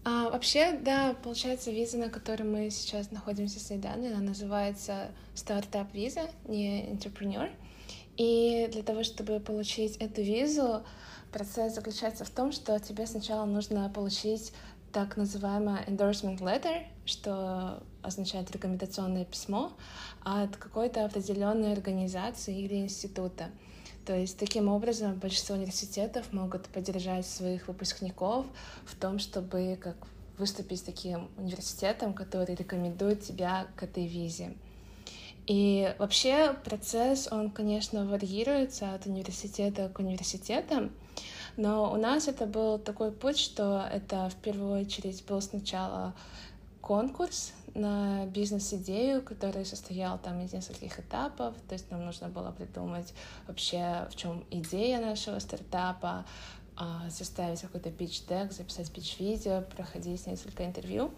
А, 0.05 0.31
вообще, 0.31 0.79
да, 0.81 1.15
получается, 1.23 1.71
виза, 1.71 1.99
на 1.99 2.09
которой 2.09 2.45
мы 2.45 2.71
сейчас 2.71 3.11
находимся 3.11 3.61
с 3.61 3.71
Айданой, 3.71 4.13
она 4.13 4.21
называется 4.21 5.11
стартап-виза, 5.35 6.31
не 6.49 6.91
entrepreneur. 6.91 7.51
И 8.17 8.69
для 8.73 8.83
того, 8.83 9.05
чтобы 9.05 9.41
получить 9.41 9.97
эту 9.99 10.23
визу, 10.23 10.83
процесс 11.33 11.75
заключается 11.75 12.25
в 12.25 12.31
том, 12.31 12.53
что 12.53 12.79
тебе 12.79 13.07
сначала 13.07 13.45
нужно 13.45 13.89
получить 13.91 14.53
так 14.93 15.17
называемое 15.17 15.85
endorsement 15.87 16.39
letter, 16.39 16.85
что 17.05 17.83
означает 18.03 18.51
рекомендационное 18.51 19.25
письмо 19.25 19.73
от 20.23 20.57
какой-то 20.57 21.05
определенной 21.05 21.73
организации 21.73 22.59
или 22.61 22.77
института. 22.77 23.51
То 24.05 24.17
есть 24.17 24.39
таким 24.39 24.69
образом 24.69 25.15
большинство 25.15 25.55
университетов 25.55 26.33
могут 26.33 26.67
поддержать 26.69 27.27
своих 27.27 27.69
выпускников 27.69 28.47
в 28.85 28.97
том, 28.97 29.19
чтобы 29.19 29.79
как 29.81 29.97
выступить 30.39 30.85
таким 30.85 31.29
университетом, 31.37 32.15
который 32.15 32.55
рекомендует 32.55 33.23
тебя 33.23 33.67
к 33.77 33.83
этой 33.83 34.07
визе. 34.07 34.55
И 35.47 35.95
вообще 35.99 36.55
процесс, 36.65 37.29
он, 37.31 37.51
конечно, 37.51 38.07
варьируется 38.07 38.95
от 38.95 39.07
университета 39.07 39.89
к 39.89 39.99
университетам, 39.99 40.91
но 41.57 41.93
у 41.93 41.97
нас 41.97 42.29
это 42.29 42.47
был 42.47 42.79
такой 42.79 43.13
путь, 43.13 43.39
что 43.39 43.87
это 43.93 44.29
в 44.29 44.37
первую 44.37 44.81
очередь 44.81 45.25
был 45.27 45.41
сначала 45.41 46.15
конкурс 46.81 47.53
на 47.75 48.27
бизнес-идею, 48.27 49.23
который 49.23 49.65
состоял 49.65 50.19
там 50.19 50.41
из 50.41 50.53
нескольких 50.53 50.99
этапов. 50.99 51.55
То 51.69 51.75
есть 51.75 51.91
нам 51.91 52.05
нужно 52.05 52.29
было 52.29 52.51
придумать 52.51 53.13
вообще, 53.47 54.09
в 54.11 54.17
чем 54.17 54.45
идея 54.51 55.01
нашего 55.01 55.39
стартапа, 55.39 56.25
а, 56.77 57.11
составить 57.11 57.61
какой-то 57.61 57.91
pitch-дек, 57.91 58.53
записать 58.53 58.91
pitch-видео, 58.91 59.63
проходить 59.77 60.27
несколько 60.27 60.65
интервью. 60.65 61.11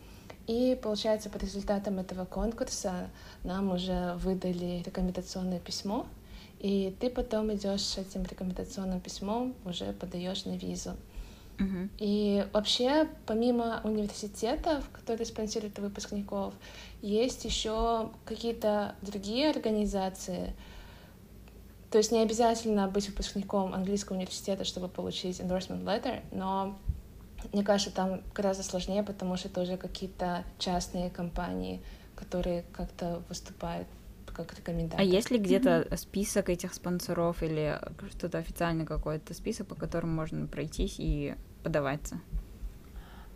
И, 0.47 0.79
получается, 0.83 1.31
по 1.31 1.37
результатам 1.37 2.01
этого 2.01 2.25
конкурса 2.25 3.11
нам 3.45 3.71
уже 3.73 4.15
выдали 4.17 4.83
рекомендационное 4.85 5.61
письмо, 5.61 6.07
и 6.63 6.95
ты 7.01 7.11
потом 7.11 7.53
идешь 7.53 7.83
с 7.83 7.99
этим 7.99 8.23
рекомендационным 8.23 9.01
письмом, 9.01 9.55
уже 9.65 9.93
подаешь 9.93 10.45
на 10.45 10.57
визу. 10.57 10.97
И 11.99 12.47
вообще, 12.53 13.09
помимо 13.27 13.81
университетов, 13.85 14.89
которые 14.93 15.27
спонсируют 15.27 15.79
выпускников, 15.79 16.55
есть 17.03 17.45
еще 17.45 18.11
какие-то 18.25 18.95
другие 19.03 19.51
организации. 19.51 20.55
То 21.91 21.99
есть 21.99 22.11
не 22.11 22.21
обязательно 22.21 22.89
быть 22.89 23.09
выпускником 23.09 23.75
английского 23.75 24.17
университета, 24.17 24.65
чтобы 24.65 24.89
получить 24.89 25.41
endorsement 25.41 25.85
letter, 25.85 26.21
но 26.31 26.79
мне 27.53 27.65
кажется, 27.65 27.93
там 27.93 28.23
гораздо 28.35 28.63
сложнее, 28.63 29.03
потому 29.03 29.37
что 29.37 29.49
это 29.49 29.63
уже 29.63 29.77
какие-то 29.77 30.45
частные 30.59 31.11
компании, 31.11 31.83
которые 32.15 32.65
как-то 32.73 33.23
выступают 33.29 33.89
как 34.33 34.55
рекомендатор. 34.55 35.01
А 35.01 35.05
есть 35.05 35.31
ли 35.31 35.39
где-то 35.39 35.69
mm-hmm. 35.69 35.97
список 35.97 36.49
этих 36.49 36.75
спонсоров 36.75 37.43
или 37.43 37.79
что-то 38.11 38.39
официальный 38.39 38.87
какой-то 38.87 39.35
список, 39.35 39.69
по 39.69 39.75
которому 39.75 40.15
можно 40.15 40.47
пройтись 40.47 40.97
и 40.99 41.35
подаваться? 41.63 42.21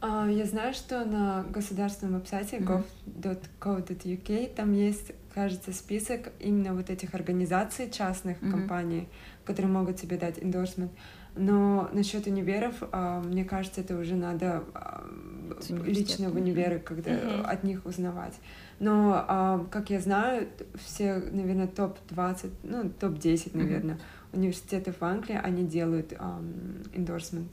Uh, 0.03 0.31
я 0.31 0.45
знаю, 0.45 0.75
что 0.75 1.05
на 1.07 1.45
государственном 1.45 2.17
веб-сайте 2.17 2.59
mm-hmm. 2.59 2.85
gov.co.uk 3.23 4.55
там 4.55 4.75
есть, 4.75 5.13
кажется, 5.35 5.73
список 5.73 6.33
именно 6.39 6.75
вот 6.75 6.91
этих 6.91 7.15
организаций 7.15 7.91
частных 7.91 8.43
mm-hmm. 8.43 8.51
компаний, 8.51 9.09
которые 9.45 9.73
могут 9.73 9.97
тебе 9.97 10.19
дать 10.19 10.39
endorsement. 10.39 10.91
Но 11.35 11.89
насчет 11.93 12.27
универов, 12.27 12.83
uh, 12.83 13.27
мне 13.27 13.45
кажется, 13.45 13.81
это 13.81 13.97
уже 13.97 14.17
надо 14.17 14.65
uh, 14.75 15.85
лично 15.87 16.29
в 16.29 16.37
универы, 16.37 16.79
когда 16.79 17.13
mm-hmm. 17.13 17.43
от 17.43 17.65
них 17.65 17.87
узнавать. 17.87 18.35
Но, 18.79 19.25
а, 19.27 19.67
как 19.71 19.91
я 19.91 20.01
знаю, 20.01 20.49
все, 20.75 21.15
наверное, 21.15 21.67
топ-20, 21.67 22.51
ну, 22.63 22.91
топ-10, 22.91 23.57
наверное, 23.57 23.95
mm-hmm. 23.95 24.37
университетов 24.37 25.01
в 25.01 25.05
Англии, 25.05 25.41
они 25.43 25.65
делают 25.65 26.13
эндорсмент. 26.93 27.53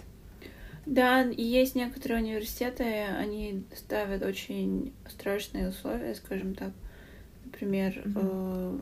Да, 0.86 1.24
и 1.24 1.42
есть 1.42 1.76
некоторые 1.76 2.22
университеты, 2.22 2.84
они 2.84 3.64
ставят 3.74 4.22
очень 4.22 4.94
страшные 5.08 5.70
условия, 5.70 6.14
скажем 6.14 6.56
так. 6.56 6.72
Например, 7.46 7.94
mm-hmm. 7.94 8.14
э, 8.16 8.80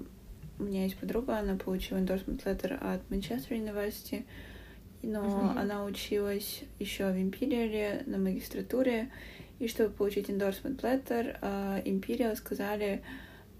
у 0.59 0.63
меня 0.63 0.83
есть 0.83 0.97
подруга, 0.97 1.37
она 1.37 1.57
получила 1.57 1.99
endorsement 1.99 2.43
letter 2.43 2.73
от 2.73 3.07
Манчестер 3.11 3.57
University, 3.57 4.25
но 5.03 5.23
mm-hmm. 5.23 5.59
она 5.59 5.85
училась 5.85 6.63
еще 6.79 7.11
в 7.11 7.21
Империале 7.21 8.01
на 8.07 8.17
магистратуре, 8.17 9.09
и 9.61 9.67
чтобы 9.67 9.91
получить 9.91 10.27
endorsement 10.29 10.81
letter, 10.81 11.39
uh, 11.39 11.83
Imperial 11.83 12.35
сказали, 12.35 13.03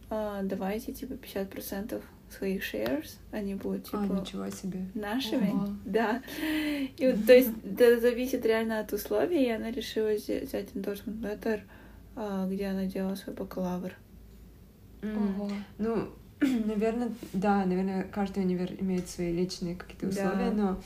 uh, 0.09 0.41
давайте 0.41 0.93
типа 0.93 1.13
50% 1.13 2.01
своих 2.31 2.63
shares, 2.63 3.17
они 3.31 3.53
будут 3.53 3.85
а, 3.87 4.01
типа 4.01 4.17
а, 4.17 4.19
ничего 4.21 4.49
себе. 4.49 4.87
нашими. 4.95 5.51
Ого. 5.51 5.67
Да. 5.85 6.23
И 6.97 7.07
вот, 7.07 7.25
то 7.27 7.33
есть 7.33 7.51
это 7.63 7.99
зависит 7.99 8.43
реально 8.45 8.79
от 8.79 8.91
условий, 8.93 9.45
и 9.45 9.51
она 9.51 9.69
решила 9.69 10.09
взять 10.09 10.69
endorsement 10.73 11.21
letter, 11.21 11.61
uh, 12.15 12.51
где 12.51 12.65
она 12.67 12.85
делала 12.85 13.13
свой 13.13 13.35
бакалавр. 13.35 13.93
Mm. 15.01 15.39
Ого. 15.39 15.51
Ну, 15.77 16.09
наверное, 16.65 17.11
да, 17.33 17.63
наверное, 17.63 18.03
каждый 18.05 18.43
универ 18.43 18.71
имеет 18.79 19.07
свои 19.07 19.31
личные 19.31 19.75
какие-то 19.75 20.07
условия, 20.07 20.49
да. 20.49 20.51
но 20.51 20.69
а 20.69 20.81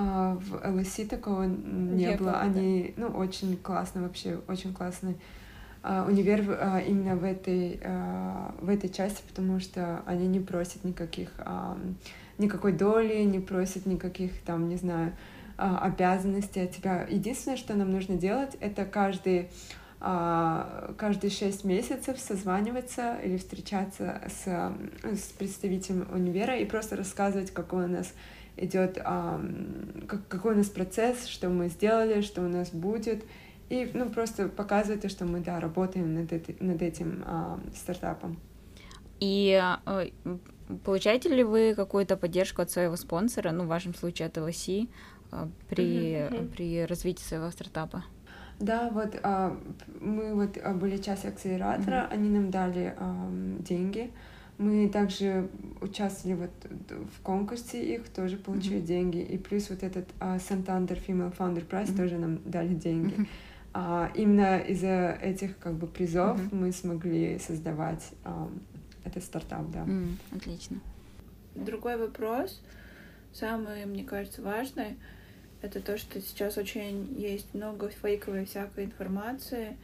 в 0.00 0.54
LSE 0.54 1.08
такого 1.08 1.44
не, 1.44 2.04
не 2.04 2.16
было. 2.16 2.30
было. 2.30 2.40
Они, 2.40 2.94
ну, 2.96 3.08
очень 3.08 3.56
классно 3.56 4.02
вообще, 4.02 4.38
очень 4.46 4.72
классный 4.72 5.16
а, 5.82 6.06
универ 6.06 6.44
а, 6.60 6.78
именно 6.80 7.16
в 7.16 7.24
этой, 7.24 7.80
а, 7.84 8.54
в 8.60 8.68
этой 8.68 8.90
части, 8.90 9.22
потому 9.26 9.60
что 9.60 10.02
они 10.06 10.26
не 10.26 10.40
просят 10.40 10.84
никаких, 10.84 11.30
а, 11.38 11.78
никакой 12.38 12.72
доли, 12.72 13.22
не 13.22 13.40
просят 13.40 13.86
никаких 13.86 14.40
там, 14.42 14.68
не 14.68 14.76
знаю, 14.76 15.12
а, 15.56 15.78
обязанностей 15.78 16.60
от 16.60 16.72
тебя. 16.72 17.06
Единственное, 17.08 17.56
что 17.56 17.74
нам 17.74 17.90
нужно 17.90 18.16
делать, 18.16 18.56
это 18.60 18.84
каждый 18.84 19.50
а, 20.00 20.94
каждые 20.96 21.32
шесть 21.32 21.64
месяцев 21.64 22.20
созваниваться 22.20 23.16
или 23.16 23.36
встречаться 23.36 24.22
с, 24.28 24.72
с 25.02 25.32
представителем 25.32 26.06
универа 26.12 26.56
и 26.56 26.64
просто 26.64 26.94
рассказывать, 26.94 27.50
какой 27.50 27.86
у 27.86 27.88
нас 27.88 28.12
идет 28.60 28.98
а, 29.04 29.40
как, 30.06 30.26
какой 30.28 30.54
у 30.54 30.56
нас 30.56 30.68
процесс, 30.68 31.26
что 31.26 31.48
мы 31.48 31.68
сделали, 31.68 32.20
что 32.20 32.42
у 32.42 32.48
нас 32.48 32.70
будет, 32.70 33.24
и 33.68 33.90
ну, 33.94 34.08
просто 34.08 34.48
показывает, 34.48 35.10
что 35.10 35.24
мы 35.24 35.40
да, 35.40 35.60
работаем 35.60 36.14
над, 36.14 36.32
эти, 36.32 36.56
над 36.60 36.80
этим 36.82 37.22
а, 37.26 37.60
стартапом. 37.74 38.38
И 39.20 39.58
а, 39.60 39.80
получаете 40.84 41.28
ли 41.28 41.42
вы 41.42 41.74
какую-то 41.74 42.16
поддержку 42.16 42.62
от 42.62 42.70
своего 42.70 42.96
спонсора, 42.96 43.50
ну, 43.50 43.64
в 43.64 43.68
вашем 43.68 43.94
случае 43.94 44.26
от 44.26 44.36
LSE, 44.36 44.88
а, 45.30 45.48
при, 45.68 46.14
mm-hmm. 46.14 46.48
при 46.48 46.84
развитии 46.86 47.22
своего 47.22 47.50
стартапа? 47.50 48.04
Да, 48.60 48.90
вот 48.90 49.18
а, 49.22 49.56
мы 50.00 50.34
вот 50.34 50.58
были 50.76 50.96
часть 50.96 51.24
акселератора, 51.24 51.96
mm-hmm. 51.96 52.12
они 52.12 52.28
нам 52.30 52.50
дали 52.50 52.94
а, 52.96 53.28
деньги, 53.60 54.10
мы 54.58 54.88
также 54.88 55.48
участвовали 55.80 56.36
вот 56.36 57.00
в 57.16 57.22
конкурсе 57.22 57.94
их, 57.94 58.08
тоже 58.08 58.36
получили 58.36 58.78
mm-hmm. 58.78 58.86
деньги. 58.86 59.18
И 59.18 59.38
плюс 59.38 59.70
вот 59.70 59.82
этот 59.82 60.08
uh, 60.18 60.36
Santander 60.36 61.00
Female 61.06 61.34
Founder 61.36 61.66
Prize 61.66 61.86
mm-hmm. 61.86 61.96
тоже 61.96 62.18
нам 62.18 62.40
дали 62.44 62.74
деньги. 62.74 63.14
Mm-hmm. 63.14 63.28
Uh, 63.74 64.10
именно 64.14 64.58
из-за 64.58 65.16
этих 65.22 65.58
как 65.58 65.74
бы 65.74 65.86
призов 65.86 66.40
mm-hmm. 66.40 66.54
мы 66.54 66.72
смогли 66.72 67.38
создавать 67.38 68.10
uh, 68.24 68.50
этот 69.04 69.22
стартап, 69.22 69.70
да. 69.70 69.84
Mm, 69.84 70.16
отлично. 70.34 70.80
Другой 71.54 71.96
вопрос, 71.96 72.60
самый, 73.32 73.84
мне 73.86 74.04
кажется, 74.04 74.42
важный, 74.42 74.96
это 75.60 75.80
то, 75.80 75.98
что 75.98 76.20
сейчас 76.20 76.56
очень 76.56 77.14
есть 77.18 77.52
много 77.54 77.88
фейковой 77.88 78.44
всякой 78.44 78.84
информации, 78.84 79.76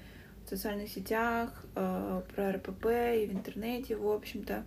в 0.47 0.49
социальных 0.49 0.89
сетях, 0.89 1.65
э, 1.75 2.23
про 2.35 2.53
РПП 2.53 2.87
и 2.87 3.27
в 3.27 3.33
интернете, 3.33 3.97
в 3.97 4.09
общем-то. 4.09 4.65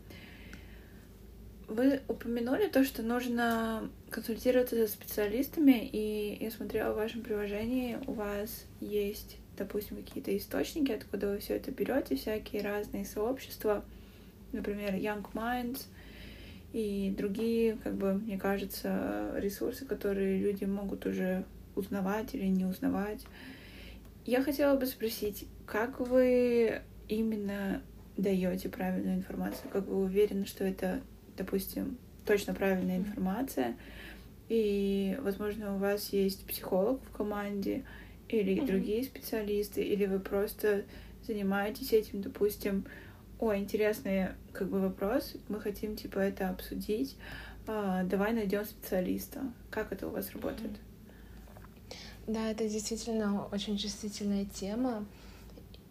Вы 1.68 2.02
упомянули 2.08 2.68
то, 2.68 2.86
что 2.86 3.04
нужно 3.04 3.90
консультироваться 4.10 4.76
со 4.76 4.92
специалистами, 4.92 5.86
и 5.92 6.38
я 6.40 6.50
смотрела 6.50 6.94
в 6.94 6.96
вашем 6.96 7.24
приложении, 7.24 7.98
у 8.08 8.14
вас 8.14 8.66
есть, 8.80 9.38
допустим, 9.58 9.98
какие-то 9.98 10.36
источники, 10.38 10.94
откуда 10.94 11.28
вы 11.28 11.40
все 11.40 11.58
это 11.58 11.72
берете, 11.72 12.16
всякие 12.16 12.62
разные 12.62 13.06
сообщества, 13.06 13.84
например, 14.54 14.94
Young 14.96 15.26
Minds 15.34 15.88
и 16.72 17.14
другие, 17.18 17.78
как 17.84 17.96
бы, 17.96 18.14
мне 18.14 18.38
кажется, 18.38 19.34
ресурсы, 19.36 19.86
которые 19.86 20.40
люди 20.40 20.64
могут 20.64 21.06
уже 21.06 21.44
узнавать 21.76 22.34
или 22.34 22.46
не 22.46 22.66
узнавать. 22.66 23.26
Я 24.28 24.44
хотела 24.44 24.76
бы 24.76 24.86
спросить, 24.86 25.48
как 25.66 26.02
вы 26.02 26.82
именно 27.08 27.82
даете 28.18 28.68
правильную 28.68 29.16
информацию? 29.16 29.70
Как 29.72 29.88
вы 29.88 30.04
уверены, 30.04 30.46
что 30.46 30.66
это, 30.66 31.00
допустим, 31.38 31.98
точно 32.26 32.54
правильная 32.54 32.98
информация? 32.98 33.78
И, 34.50 35.18
возможно, 35.22 35.76
у 35.76 35.78
вас 35.78 36.12
есть 36.12 36.46
психолог 36.46 37.02
в 37.06 37.12
команде, 37.12 37.86
или 38.28 38.56
mm-hmm. 38.56 38.66
другие 38.66 39.04
специалисты, 39.06 39.82
или 39.82 40.06
вы 40.06 40.20
просто 40.20 40.84
занимаетесь 41.26 41.94
этим, 41.94 42.22
допустим, 42.22 42.86
о, 43.40 43.56
интересный 43.56 44.32
как 44.52 44.68
бы 44.70 44.82
вопрос, 44.82 45.36
мы 45.48 45.62
хотим 45.62 45.96
типа 45.96 46.20
это 46.20 46.50
обсудить, 46.50 47.16
а, 47.66 48.04
давай 48.04 48.34
найдем 48.34 48.66
специалиста. 48.66 49.54
Как 49.70 49.94
это 49.94 50.08
у 50.08 50.10
вас 50.10 50.34
работает? 50.34 50.72
Да, 52.28 52.52
это 52.52 52.68
действительно 52.68 53.46
очень 53.54 53.78
чувствительная 53.78 54.44
тема, 54.44 55.06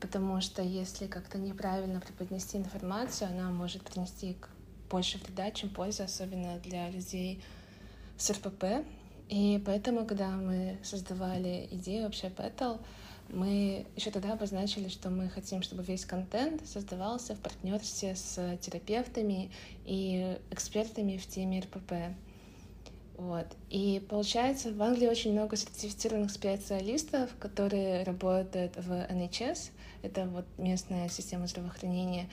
потому 0.01 0.43
что 0.43 0.61
если 0.61 1.07
как-то 1.07 1.39
неправильно 1.39 1.99
преподнести 1.99 2.59
информацию, 2.59 3.31
она 3.31 3.51
может 3.51 3.83
принести 3.83 4.37
больше 4.91 5.17
вреда, 5.17 5.51
чем 5.51 5.71
пользы, 5.71 6.03
особенно 6.03 6.59
для 6.59 6.91
людей 6.91 7.43
с 8.19 8.29
РПП. 8.29 8.85
И 9.31 9.63
поэтому, 9.65 10.05
когда 10.05 10.29
мы 10.29 10.79
создавали 10.83 11.69
идею 11.71 12.05
вообще 12.05 12.27
Battle, 12.27 12.81
мы 13.31 13.87
еще 13.97 14.11
тогда 14.11 14.35
обозначили, 14.35 14.89
что 14.89 15.09
мы 15.09 15.31
хотим, 15.31 15.63
чтобы 15.63 15.83
весь 15.85 16.05
контент 16.05 16.69
создавался 16.69 17.35
в 17.35 17.41
партнерстве 17.41 18.15
с 18.15 18.59
терапевтами 18.59 19.51
и 19.87 20.37
экспертами 20.51 21.17
в 21.17 21.27
теме 21.27 21.61
РПП. 21.61 21.93
Вот. 23.17 23.47
И 23.71 24.05
получается, 24.11 24.73
в 24.73 24.83
Англии 24.83 25.09
очень 25.09 25.33
много 25.33 25.57
сертифицированных 25.57 26.31
специалистов, 26.31 27.31
которые 27.39 28.03
работают 28.03 28.77
в 28.77 28.91
NHS, 28.93 29.71
это 30.03 30.27
вот 30.27 30.45
местная 30.59 31.09
система 31.09 31.47
здравоохранения, 31.47 32.29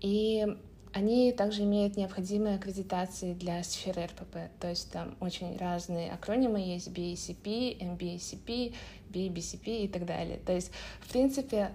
и 0.00 0.46
они 0.92 1.32
также 1.32 1.62
имеют 1.62 1.96
необходимые 1.96 2.56
аккредитации 2.56 3.32
для 3.32 3.62
сферы 3.64 4.04
РПП, 4.06 4.36
то 4.60 4.68
есть 4.68 4.90
там 4.90 5.16
очень 5.20 5.56
разные 5.56 6.12
акронимы 6.12 6.60
есть, 6.60 6.88
BACP, 6.88 7.78
MBACP, 7.78 8.74
BBCP 9.10 9.84
и 9.84 9.88
так 9.88 10.04
далее. 10.04 10.38
То 10.44 10.52
есть, 10.52 10.70
в 11.00 11.10
принципе, 11.10 11.70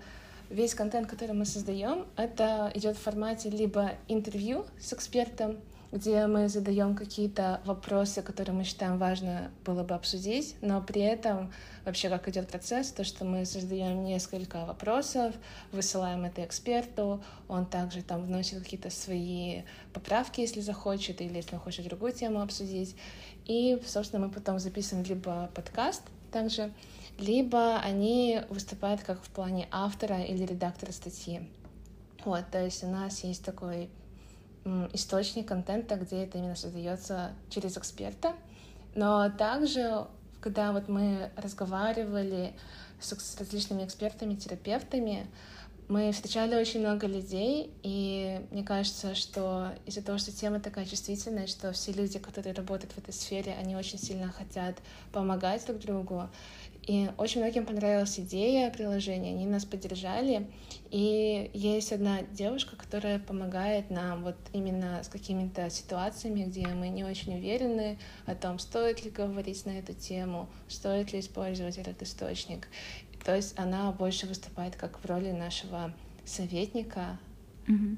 весь 0.49 0.75
контент, 0.75 1.07
который 1.07 1.33
мы 1.33 1.45
создаем, 1.45 2.05
это 2.15 2.71
идет 2.75 2.95
в 2.95 3.01
формате 3.01 3.49
либо 3.49 3.91
интервью 4.07 4.65
с 4.79 4.93
экспертом, 4.93 5.57
где 5.91 6.25
мы 6.25 6.47
задаем 6.47 6.95
какие-то 6.95 7.61
вопросы, 7.65 8.21
которые 8.21 8.55
мы 8.55 8.63
считаем 8.63 8.97
важно 8.97 9.51
было 9.65 9.83
бы 9.83 9.93
обсудить, 9.93 10.55
но 10.61 10.81
при 10.81 11.01
этом 11.01 11.51
вообще 11.85 12.09
как 12.09 12.27
идет 12.29 12.47
процесс, 12.47 12.91
то, 12.91 13.03
что 13.03 13.25
мы 13.25 13.45
создаем 13.45 14.03
несколько 14.03 14.65
вопросов, 14.65 15.35
высылаем 15.71 16.23
это 16.23 16.45
эксперту, 16.45 17.21
он 17.49 17.65
также 17.65 18.03
там 18.03 18.23
вносит 18.23 18.63
какие-то 18.63 18.89
свои 18.89 19.63
поправки, 19.93 20.41
если 20.41 20.61
захочет, 20.61 21.19
или 21.21 21.35
если 21.35 21.55
он 21.55 21.61
хочет 21.61 21.85
другую 21.85 22.13
тему 22.13 22.41
обсудить. 22.41 22.95
И, 23.45 23.81
собственно, 23.85 24.27
мы 24.27 24.31
потом 24.31 24.59
записываем 24.59 25.05
либо 25.05 25.49
подкаст 25.53 26.03
также, 26.31 26.71
либо 27.19 27.77
они 27.79 28.41
выступают 28.49 29.01
как 29.01 29.21
в 29.21 29.29
плане 29.29 29.67
автора 29.71 30.21
или 30.21 30.45
редактора 30.45 30.91
статьи. 30.93 31.41
Вот, 32.23 32.45
то 32.51 32.63
есть 32.63 32.83
у 32.83 32.87
нас 32.87 33.23
есть 33.23 33.43
такой 33.43 33.89
источник 34.93 35.47
контента, 35.47 35.95
где 35.95 36.23
это 36.23 36.37
именно 36.37 36.55
создается 36.55 37.31
через 37.49 37.77
эксперта. 37.77 38.33
Но 38.95 39.29
также, 39.29 40.05
когда 40.39 40.71
вот 40.71 40.87
мы 40.87 41.31
разговаривали 41.35 42.53
с, 42.99 43.39
различными 43.39 43.85
экспертами, 43.85 44.35
терапевтами, 44.35 45.27
мы 45.87 46.13
встречали 46.13 46.55
очень 46.55 46.79
много 46.79 47.05
людей, 47.05 47.69
и 47.83 48.39
мне 48.51 48.63
кажется, 48.63 49.13
что 49.13 49.73
из-за 49.85 50.01
того, 50.01 50.17
что 50.19 50.31
тема 50.31 50.61
такая 50.61 50.85
чувствительная, 50.85 51.47
что 51.47 51.73
все 51.73 51.91
люди, 51.91 52.17
которые 52.17 52.53
работают 52.53 52.93
в 52.93 52.97
этой 52.97 53.13
сфере, 53.13 53.53
они 53.59 53.75
очень 53.75 53.99
сильно 53.99 54.31
хотят 54.31 54.77
помогать 55.11 55.65
друг 55.65 55.79
другу, 55.79 56.29
и 56.87 57.09
очень 57.17 57.41
многим 57.41 57.65
понравилась 57.65 58.19
идея 58.19 58.71
приложения, 58.71 59.29
они 59.29 59.45
нас 59.45 59.65
поддержали. 59.65 60.47
И 60.89 61.51
есть 61.53 61.93
одна 61.93 62.23
девушка, 62.23 62.75
которая 62.75 63.19
помогает 63.19 63.91
нам 63.91 64.23
вот 64.23 64.35
именно 64.51 65.03
с 65.03 65.07
какими-то 65.07 65.69
ситуациями, 65.69 66.43
где 66.43 66.67
мы 66.67 66.89
не 66.89 67.03
очень 67.03 67.35
уверены 67.35 67.99
о 68.25 68.33
том, 68.33 68.57
стоит 68.57 69.05
ли 69.05 69.11
говорить 69.11 69.65
на 69.65 69.71
эту 69.71 69.93
тему, 69.93 70.49
стоит 70.67 71.13
ли 71.13 71.19
использовать 71.19 71.77
этот 71.77 72.01
источник. 72.01 72.67
То 73.23 73.35
есть 73.35 73.57
она 73.59 73.91
больше 73.91 74.25
выступает 74.25 74.75
как 74.75 74.99
в 74.99 75.05
роли 75.05 75.31
нашего 75.31 75.93
советника, 76.25 77.19
mm-hmm. 77.67 77.97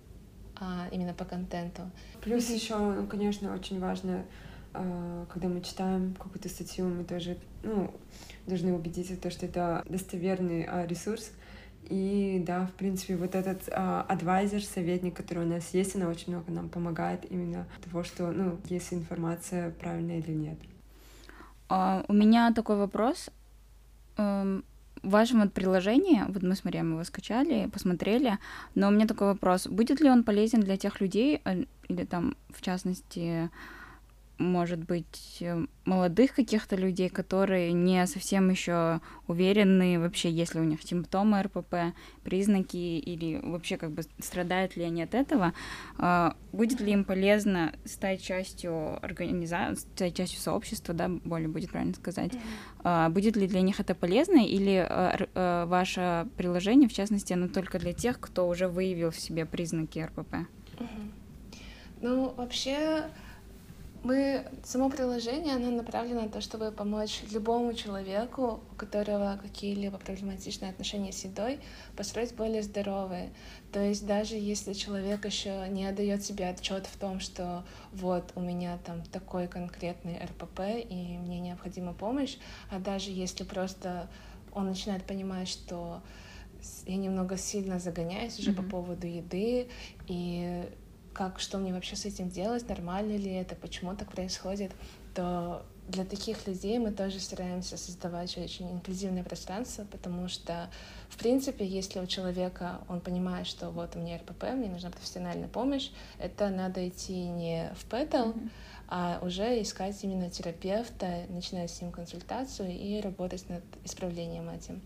а, 0.59 0.87
именно 0.91 1.13
по 1.13 1.23
контенту. 1.23 1.89
Плюс 2.21 2.49
еще, 2.49 2.77
ну, 2.77 3.07
конечно, 3.07 3.53
очень 3.53 3.79
важно, 3.79 4.25
когда 4.73 5.47
мы 5.47 5.61
читаем 5.61 6.15
какую-то 6.15 6.49
статью, 6.49 6.87
мы 6.87 7.03
тоже, 7.03 7.37
ну, 7.63 7.93
должны 8.47 8.73
убедиться 8.73 9.13
в 9.13 9.19
том, 9.19 9.31
что 9.31 9.45
это 9.45 9.83
достоверный 9.87 10.63
а, 10.63 10.85
ресурс. 10.87 11.31
И 11.89 12.41
да, 12.45 12.65
в 12.65 12.71
принципе, 12.73 13.15
вот 13.15 13.35
этот 13.35 13.69
а, 13.71 14.05
адвайзер, 14.07 14.63
советник, 14.63 15.15
который 15.15 15.45
у 15.45 15.47
нас 15.47 15.73
есть, 15.73 15.95
она 15.95 16.07
очень 16.07 16.33
много 16.33 16.51
нам 16.51 16.69
помогает 16.69 17.29
именно 17.29 17.67
того, 17.83 18.03
что, 18.03 18.31
ну, 18.31 18.57
есть 18.65 18.93
информация 18.93 19.71
правильная 19.71 20.19
или 20.19 20.31
нет. 20.31 20.57
У 21.69 22.13
меня 22.13 22.53
такой 22.53 22.77
вопрос. 22.77 23.29
Um, 24.15 24.63
в 25.03 25.09
вашем 25.09 25.41
вот 25.41 25.53
приложении, 25.53 26.23
вот 26.27 26.41
мы 26.43 26.55
с 26.55 26.63
Марием 26.63 26.93
его 26.93 27.03
скачали, 27.03 27.69
посмотрели, 27.71 28.39
но 28.73 28.87
у 28.87 28.91
меня 28.91 29.05
такой 29.05 29.27
вопрос, 29.27 29.67
будет 29.67 29.99
ли 29.99 30.09
он 30.09 30.23
полезен 30.23 30.61
для 30.61 30.77
тех 30.77 31.01
людей, 31.01 31.41
э, 31.43 31.65
или 31.89 32.05
там, 32.05 32.35
в 32.49 32.61
частности, 32.61 33.49
может 34.43 34.83
быть, 34.83 35.37
э, 35.41 35.65
молодых 35.85 36.35
каких-то 36.35 36.75
людей, 36.75 37.09
которые 37.09 37.73
не 37.73 38.05
совсем 38.07 38.49
еще 38.49 39.01
уверены 39.27 39.99
вообще, 39.99 40.29
есть 40.29 40.55
ли 40.55 40.61
у 40.61 40.63
них 40.63 40.81
симптомы 40.83 41.41
РПП, 41.41 41.95
признаки 42.23 42.77
или 42.77 43.39
вообще 43.43 43.77
как 43.77 43.91
бы 43.91 44.03
страдают 44.19 44.75
ли 44.75 44.83
они 44.83 45.03
от 45.03 45.13
этого, 45.15 45.53
а, 45.97 46.35
будет 46.51 46.79
ли 46.79 46.91
им 46.91 47.03
полезно 47.03 47.73
стать 47.85 48.21
частью 48.21 49.03
организации, 49.03 49.87
стать 49.95 50.15
частью 50.15 50.39
сообщества, 50.39 50.93
да, 50.93 51.09
более 51.09 51.49
будет 51.49 51.71
правильно 51.71 51.93
сказать, 51.93 52.31
а, 52.83 53.09
будет 53.09 53.35
ли 53.35 53.47
для 53.47 53.61
них 53.61 53.79
это 53.79 53.95
полезно 53.95 54.45
или 54.45 54.85
а, 54.89 55.65
ваше 55.65 56.27
приложение, 56.37 56.87
в 56.87 56.93
частности, 56.93 57.33
оно 57.33 57.47
только 57.47 57.79
для 57.79 57.93
тех, 57.93 58.19
кто 58.19 58.47
уже 58.47 58.67
выявил 58.67 59.11
в 59.11 59.19
себе 59.19 59.45
признаки 59.45 59.99
РПП? 59.99 60.35
Ну, 62.03 62.33
вообще, 62.35 63.05
мы, 64.03 64.45
само 64.63 64.89
приложение, 64.89 65.55
оно 65.55 65.71
направлено 65.71 66.23
на 66.23 66.29
то, 66.29 66.41
чтобы 66.41 66.71
помочь 66.71 67.23
любому 67.31 67.73
человеку, 67.73 68.59
у 68.71 68.75
которого 68.75 69.39
какие-либо 69.41 69.97
проблематичные 69.97 70.71
отношения 70.71 71.13
с 71.13 71.23
едой, 71.23 71.59
построить 71.95 72.35
более 72.35 72.63
здоровые. 72.63 73.31
То 73.71 73.79
есть 73.79 74.05
даже 74.05 74.35
если 74.35 74.73
человек 74.73 75.25
еще 75.25 75.67
не 75.69 75.85
отдает 75.85 76.23
себе 76.23 76.49
отчет 76.49 76.85
в 76.85 76.97
том, 76.97 77.21
что 77.21 77.63
вот 77.93 78.31
у 78.35 78.41
меня 78.41 78.77
там 78.85 79.03
такой 79.03 79.47
конкретный 79.47 80.19
РПП 80.23 80.59
и 80.89 81.17
мне 81.17 81.39
необходима 81.39 81.93
помощь, 81.93 82.37
а 82.69 82.79
даже 82.79 83.09
если 83.09 83.45
просто 83.45 84.09
он 84.53 84.67
начинает 84.67 85.05
понимать, 85.05 85.47
что 85.47 86.01
я 86.85 86.97
немного 86.97 87.37
сильно 87.37 87.79
загоняюсь 87.79 88.37
уже 88.39 88.51
mm-hmm. 88.51 88.55
по 88.55 88.63
поводу 88.63 89.07
еды, 89.07 89.67
и 90.07 90.69
как, 91.13 91.39
что 91.39 91.57
мне 91.57 91.73
вообще 91.73 91.95
с 91.95 92.05
этим 92.05 92.29
делать, 92.29 92.67
нормально 92.67 93.15
ли 93.17 93.31
это, 93.31 93.55
почему 93.55 93.95
так 93.95 94.11
происходит, 94.11 94.71
то 95.13 95.65
для 95.87 96.05
таких 96.05 96.47
людей 96.47 96.79
мы 96.79 96.91
тоже 96.91 97.19
стараемся 97.19 97.77
создавать 97.77 98.37
очень 98.37 98.71
инклюзивное 98.71 99.23
пространство, 99.23 99.85
потому 99.91 100.27
что, 100.29 100.69
в 101.09 101.17
принципе, 101.17 101.65
если 101.65 101.99
у 101.99 102.05
человека, 102.07 102.79
он 102.87 103.01
понимает, 103.01 103.47
что 103.47 103.69
вот 103.69 103.95
у 103.95 103.99
меня 103.99 104.17
РПП, 104.17 104.43
мне 104.53 104.69
нужна 104.69 104.89
профессиональная 104.89 105.49
помощь, 105.49 105.89
это 106.19 106.49
надо 106.49 106.87
идти 106.87 107.25
не 107.25 107.73
в 107.77 107.85
ПЭТЛ, 107.85 108.15
mm-hmm. 108.15 108.49
а 108.87 109.19
уже 109.21 109.61
искать 109.61 110.01
именно 110.03 110.29
терапевта, 110.29 111.25
начинать 111.29 111.69
с 111.69 111.81
ним 111.81 111.91
консультацию 111.91 112.71
и 112.71 113.01
работать 113.01 113.47
над 113.49 113.63
исправлением 113.83 114.49
этим. 114.49 114.81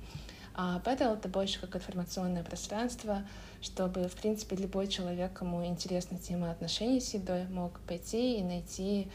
А 0.60 0.80
Пэдл— 0.80 1.14
это 1.14 1.30
больше 1.30 1.62
как 1.62 1.76
информационное 1.76 2.44
пространство, 2.44 3.24
чтобы, 3.62 4.08
в 4.08 4.16
принципе, 4.16 4.56
любой 4.56 4.88
человек, 4.88 5.34
кому 5.34 5.66
интересна 5.66 6.18
тема 6.18 6.52
отношений 6.52 7.00
с 7.00 7.14
едой, 7.14 7.48
мог 7.48 7.80
пойти 7.82 8.40
и 8.40 8.44
найти 8.44 9.08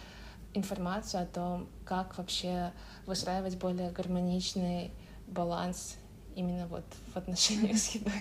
информацию 0.55 1.23
о 1.23 1.27
том, 1.27 1.69
как 1.85 2.19
вообще 2.19 2.73
выстраивать 3.07 3.57
более 3.57 3.91
гармоничный 3.91 4.91
баланс 5.27 5.97
именно 6.37 6.67
вот 6.67 6.85
в 7.13 7.17
отношениях 7.17 7.77
с 7.77 7.95
едой. 7.95 8.13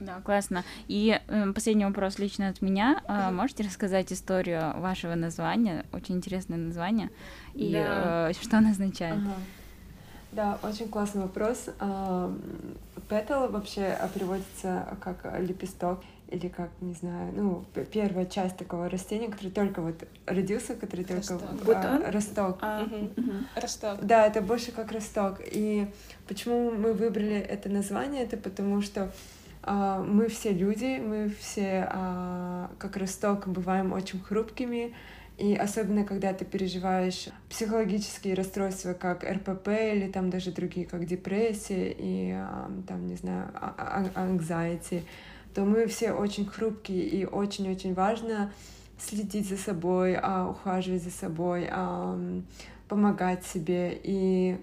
Да, 0.00 0.20
классно. 0.20 0.64
И 0.86 1.20
э, 1.26 1.52
последний 1.52 1.84
вопрос 1.84 2.18
лично 2.18 2.48
от 2.48 2.62
меня. 2.62 3.02
Э, 3.08 3.30
можете 3.32 3.64
рассказать 3.64 4.12
историю 4.12 4.78
вашего 4.80 5.16
названия? 5.16 5.86
Очень 5.92 6.16
интересное 6.16 6.56
название. 6.56 7.10
И 7.54 7.72
да. 7.72 8.30
э, 8.30 8.32
что 8.40 8.58
оно 8.58 8.70
означает? 8.70 9.16
Ага. 9.16 9.34
Да, 10.32 10.58
очень 10.62 10.88
классный 10.88 11.22
вопрос. 11.22 11.66
Петал 13.08 13.48
вообще 13.50 13.98
переводится 14.14 14.96
как 15.00 15.40
лепесток 15.40 16.00
или 16.28 16.48
как, 16.48 16.68
не 16.82 16.92
знаю, 16.92 17.32
ну, 17.34 17.64
первая 17.90 18.26
часть 18.26 18.58
такого 18.58 18.90
растения, 18.90 19.28
который 19.28 19.50
только 19.50 19.80
вот 19.80 19.94
родился, 20.26 20.74
который 20.74 21.06
росток. 21.06 21.40
только... 21.40 21.64
Бутон? 21.64 22.02
А, 22.04 22.10
росток. 22.12 22.58
А, 22.60 22.82
Мгм. 22.82 23.10
мгм. 23.16 23.46
Росток. 23.56 24.04
Да, 24.04 24.26
это 24.26 24.42
больше 24.42 24.70
как 24.72 24.92
росток. 24.92 25.40
И 25.40 25.90
почему 26.26 26.70
мы 26.70 26.92
выбрали 26.92 27.36
это 27.38 27.70
название, 27.70 28.24
это 28.24 28.36
потому 28.36 28.82
что 28.82 29.10
а, 29.62 30.02
мы 30.02 30.28
все 30.28 30.52
люди, 30.52 31.00
мы 31.00 31.30
все 31.40 31.88
а, 31.90 32.70
как 32.78 32.98
росток 32.98 33.48
бываем 33.48 33.92
очень 33.92 34.20
хрупкими, 34.20 34.94
и 35.38 35.54
особенно 35.54 36.04
когда 36.04 36.32
ты 36.32 36.44
переживаешь 36.44 37.28
психологические 37.48 38.34
расстройства, 38.34 38.92
как 38.92 39.22
РПП 39.22 39.68
или 39.68 40.10
там 40.10 40.30
даже 40.30 40.50
другие, 40.50 40.84
как 40.84 41.06
депрессия 41.06 41.94
и 41.96 42.32
а, 42.32 42.68
там, 42.88 43.06
не 43.06 43.14
знаю, 43.14 43.48
а- 43.54 44.10
а- 44.14 44.26
anxiety, 44.26 45.02
то 45.54 45.64
мы 45.64 45.86
все 45.86 46.10
очень 46.10 46.44
хрупкие 46.44 47.04
и 47.04 47.24
очень-очень 47.24 47.94
важно 47.94 48.52
следить 48.98 49.48
за 49.48 49.56
собой, 49.56 50.16
а, 50.20 50.48
ухаживать 50.48 51.04
за 51.04 51.12
собой, 51.12 51.68
а, 51.70 52.18
помогать 52.88 53.46
себе. 53.46 53.96
И 54.02 54.58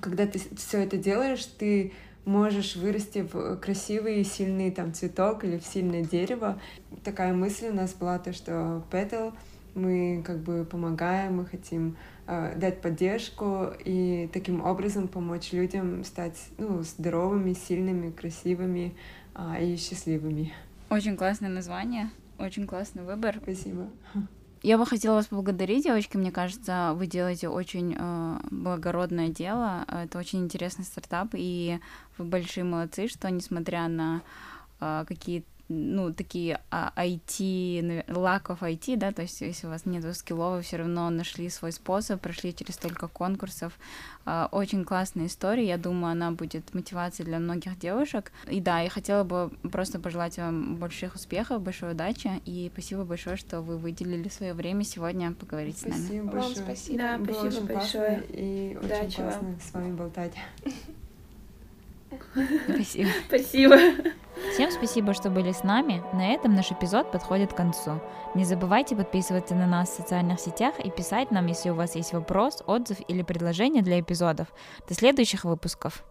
когда 0.00 0.26
ты 0.26 0.40
все 0.56 0.82
это 0.82 0.96
делаешь, 0.96 1.44
ты 1.44 1.92
можешь 2.24 2.74
вырасти 2.74 3.26
в 3.32 3.56
красивый 3.58 4.20
и 4.20 4.24
сильный 4.24 4.72
там 4.72 4.92
цветок 4.94 5.44
или 5.44 5.58
в 5.58 5.64
сильное 5.64 6.02
дерево. 6.02 6.60
Такая 7.04 7.32
мысль 7.32 7.68
у 7.68 7.72
нас 7.72 7.94
была, 7.94 8.18
то, 8.18 8.32
что 8.32 8.84
Petal 8.90 9.32
мы 9.74 10.22
как 10.24 10.38
бы 10.38 10.64
помогаем, 10.64 11.36
мы 11.36 11.46
хотим 11.46 11.96
э, 12.26 12.54
дать 12.56 12.80
поддержку 12.80 13.72
и 13.84 14.28
таким 14.32 14.64
образом 14.64 15.08
помочь 15.08 15.52
людям 15.52 16.04
стать 16.04 16.38
ну, 16.58 16.82
здоровыми, 16.82 17.52
сильными, 17.52 18.10
красивыми 18.10 18.94
а, 19.34 19.58
и 19.58 19.76
счастливыми. 19.76 20.52
Очень 20.90 21.16
классное 21.16 21.48
название, 21.48 22.10
очень 22.38 22.66
классный 22.66 23.02
выбор. 23.02 23.38
Спасибо. 23.42 23.88
Я 24.62 24.78
бы 24.78 24.86
хотела 24.86 25.14
вас 25.14 25.26
поблагодарить, 25.26 25.84
девочки. 25.84 26.16
Мне 26.16 26.30
кажется, 26.30 26.92
вы 26.94 27.08
делаете 27.08 27.48
очень 27.48 27.96
э, 27.98 28.38
благородное 28.50 29.28
дело. 29.28 29.84
Это 29.88 30.18
очень 30.18 30.44
интересный 30.44 30.84
стартап, 30.84 31.30
и 31.32 31.80
вы 32.16 32.26
большие 32.26 32.62
молодцы, 32.62 33.08
что 33.08 33.28
несмотря 33.28 33.88
на 33.88 34.22
э, 34.80 35.04
какие 35.08 35.44
ну, 35.72 36.12
такие 36.12 36.60
а, 36.70 36.92
IT, 36.96 37.38
of 38.08 38.60
IT, 38.60 38.96
да, 38.96 39.12
то 39.12 39.22
есть 39.22 39.40
если 39.40 39.66
у 39.66 39.70
вас 39.70 39.86
нет 39.86 40.04
скиллов, 40.16 40.56
вы 40.56 40.62
все 40.62 40.76
равно 40.76 41.08
нашли 41.10 41.48
свой 41.48 41.72
способ, 41.72 42.20
прошли 42.20 42.54
через 42.54 42.74
столько 42.74 43.08
конкурсов. 43.08 43.72
А, 44.24 44.48
Очень 44.52 44.84
классная 44.84 45.26
история, 45.26 45.66
я 45.66 45.78
думаю, 45.78 46.12
она 46.12 46.30
будет 46.30 46.74
мотивацией 46.74 47.26
для 47.26 47.38
многих 47.38 47.78
девушек. 47.78 48.32
И 48.48 48.60
да, 48.60 48.80
я 48.80 48.90
хотела 48.90 49.24
бы 49.24 49.50
просто 49.70 49.98
пожелать 49.98 50.36
вам 50.38 50.76
больших 50.76 51.14
успехов, 51.14 51.62
большой 51.62 51.92
удачи, 51.92 52.30
и 52.44 52.70
спасибо 52.72 53.04
большое, 53.04 53.36
что 53.36 53.60
вы 53.60 53.78
выделили 53.78 54.28
свое 54.28 54.54
время 54.54 54.84
сегодня 54.84 55.32
поговорить 55.32 55.78
с 55.78 55.82
нами. 55.84 56.00
Спасибо 56.00 56.24
Вам 56.24 56.30
большое. 56.32 56.56
спасибо. 56.64 56.98
Да, 56.98 57.18
Было 57.18 57.34
спасибо 57.34 57.46
очень 57.62 57.74
большое. 57.74 58.22
и 58.28 58.76
очень 58.76 58.86
Удачи 58.86 59.20
вам. 59.20 59.30
классно 59.30 59.58
с 59.60 59.72
вами 59.74 59.92
болтать. 59.92 60.32
Спасибо. 62.68 63.10
Спасибо. 63.26 63.76
Всем 64.54 64.70
спасибо, 64.70 65.14
что 65.14 65.30
были 65.30 65.52
с 65.52 65.62
нами. 65.62 66.02
На 66.12 66.32
этом 66.32 66.54
наш 66.54 66.72
эпизод 66.72 67.10
подходит 67.12 67.52
к 67.52 67.56
концу. 67.56 68.00
Не 68.34 68.44
забывайте 68.44 68.96
подписываться 68.96 69.54
на 69.54 69.66
нас 69.66 69.90
в 69.90 69.96
социальных 69.96 70.40
сетях 70.40 70.74
и 70.80 70.90
писать 70.90 71.30
нам, 71.30 71.46
если 71.46 71.70
у 71.70 71.74
вас 71.74 71.94
есть 71.96 72.12
вопрос, 72.12 72.62
отзыв 72.66 72.98
или 73.08 73.22
предложение 73.22 73.82
для 73.82 74.00
эпизодов. 74.00 74.48
До 74.88 74.94
следующих 74.94 75.44
выпусков. 75.44 76.04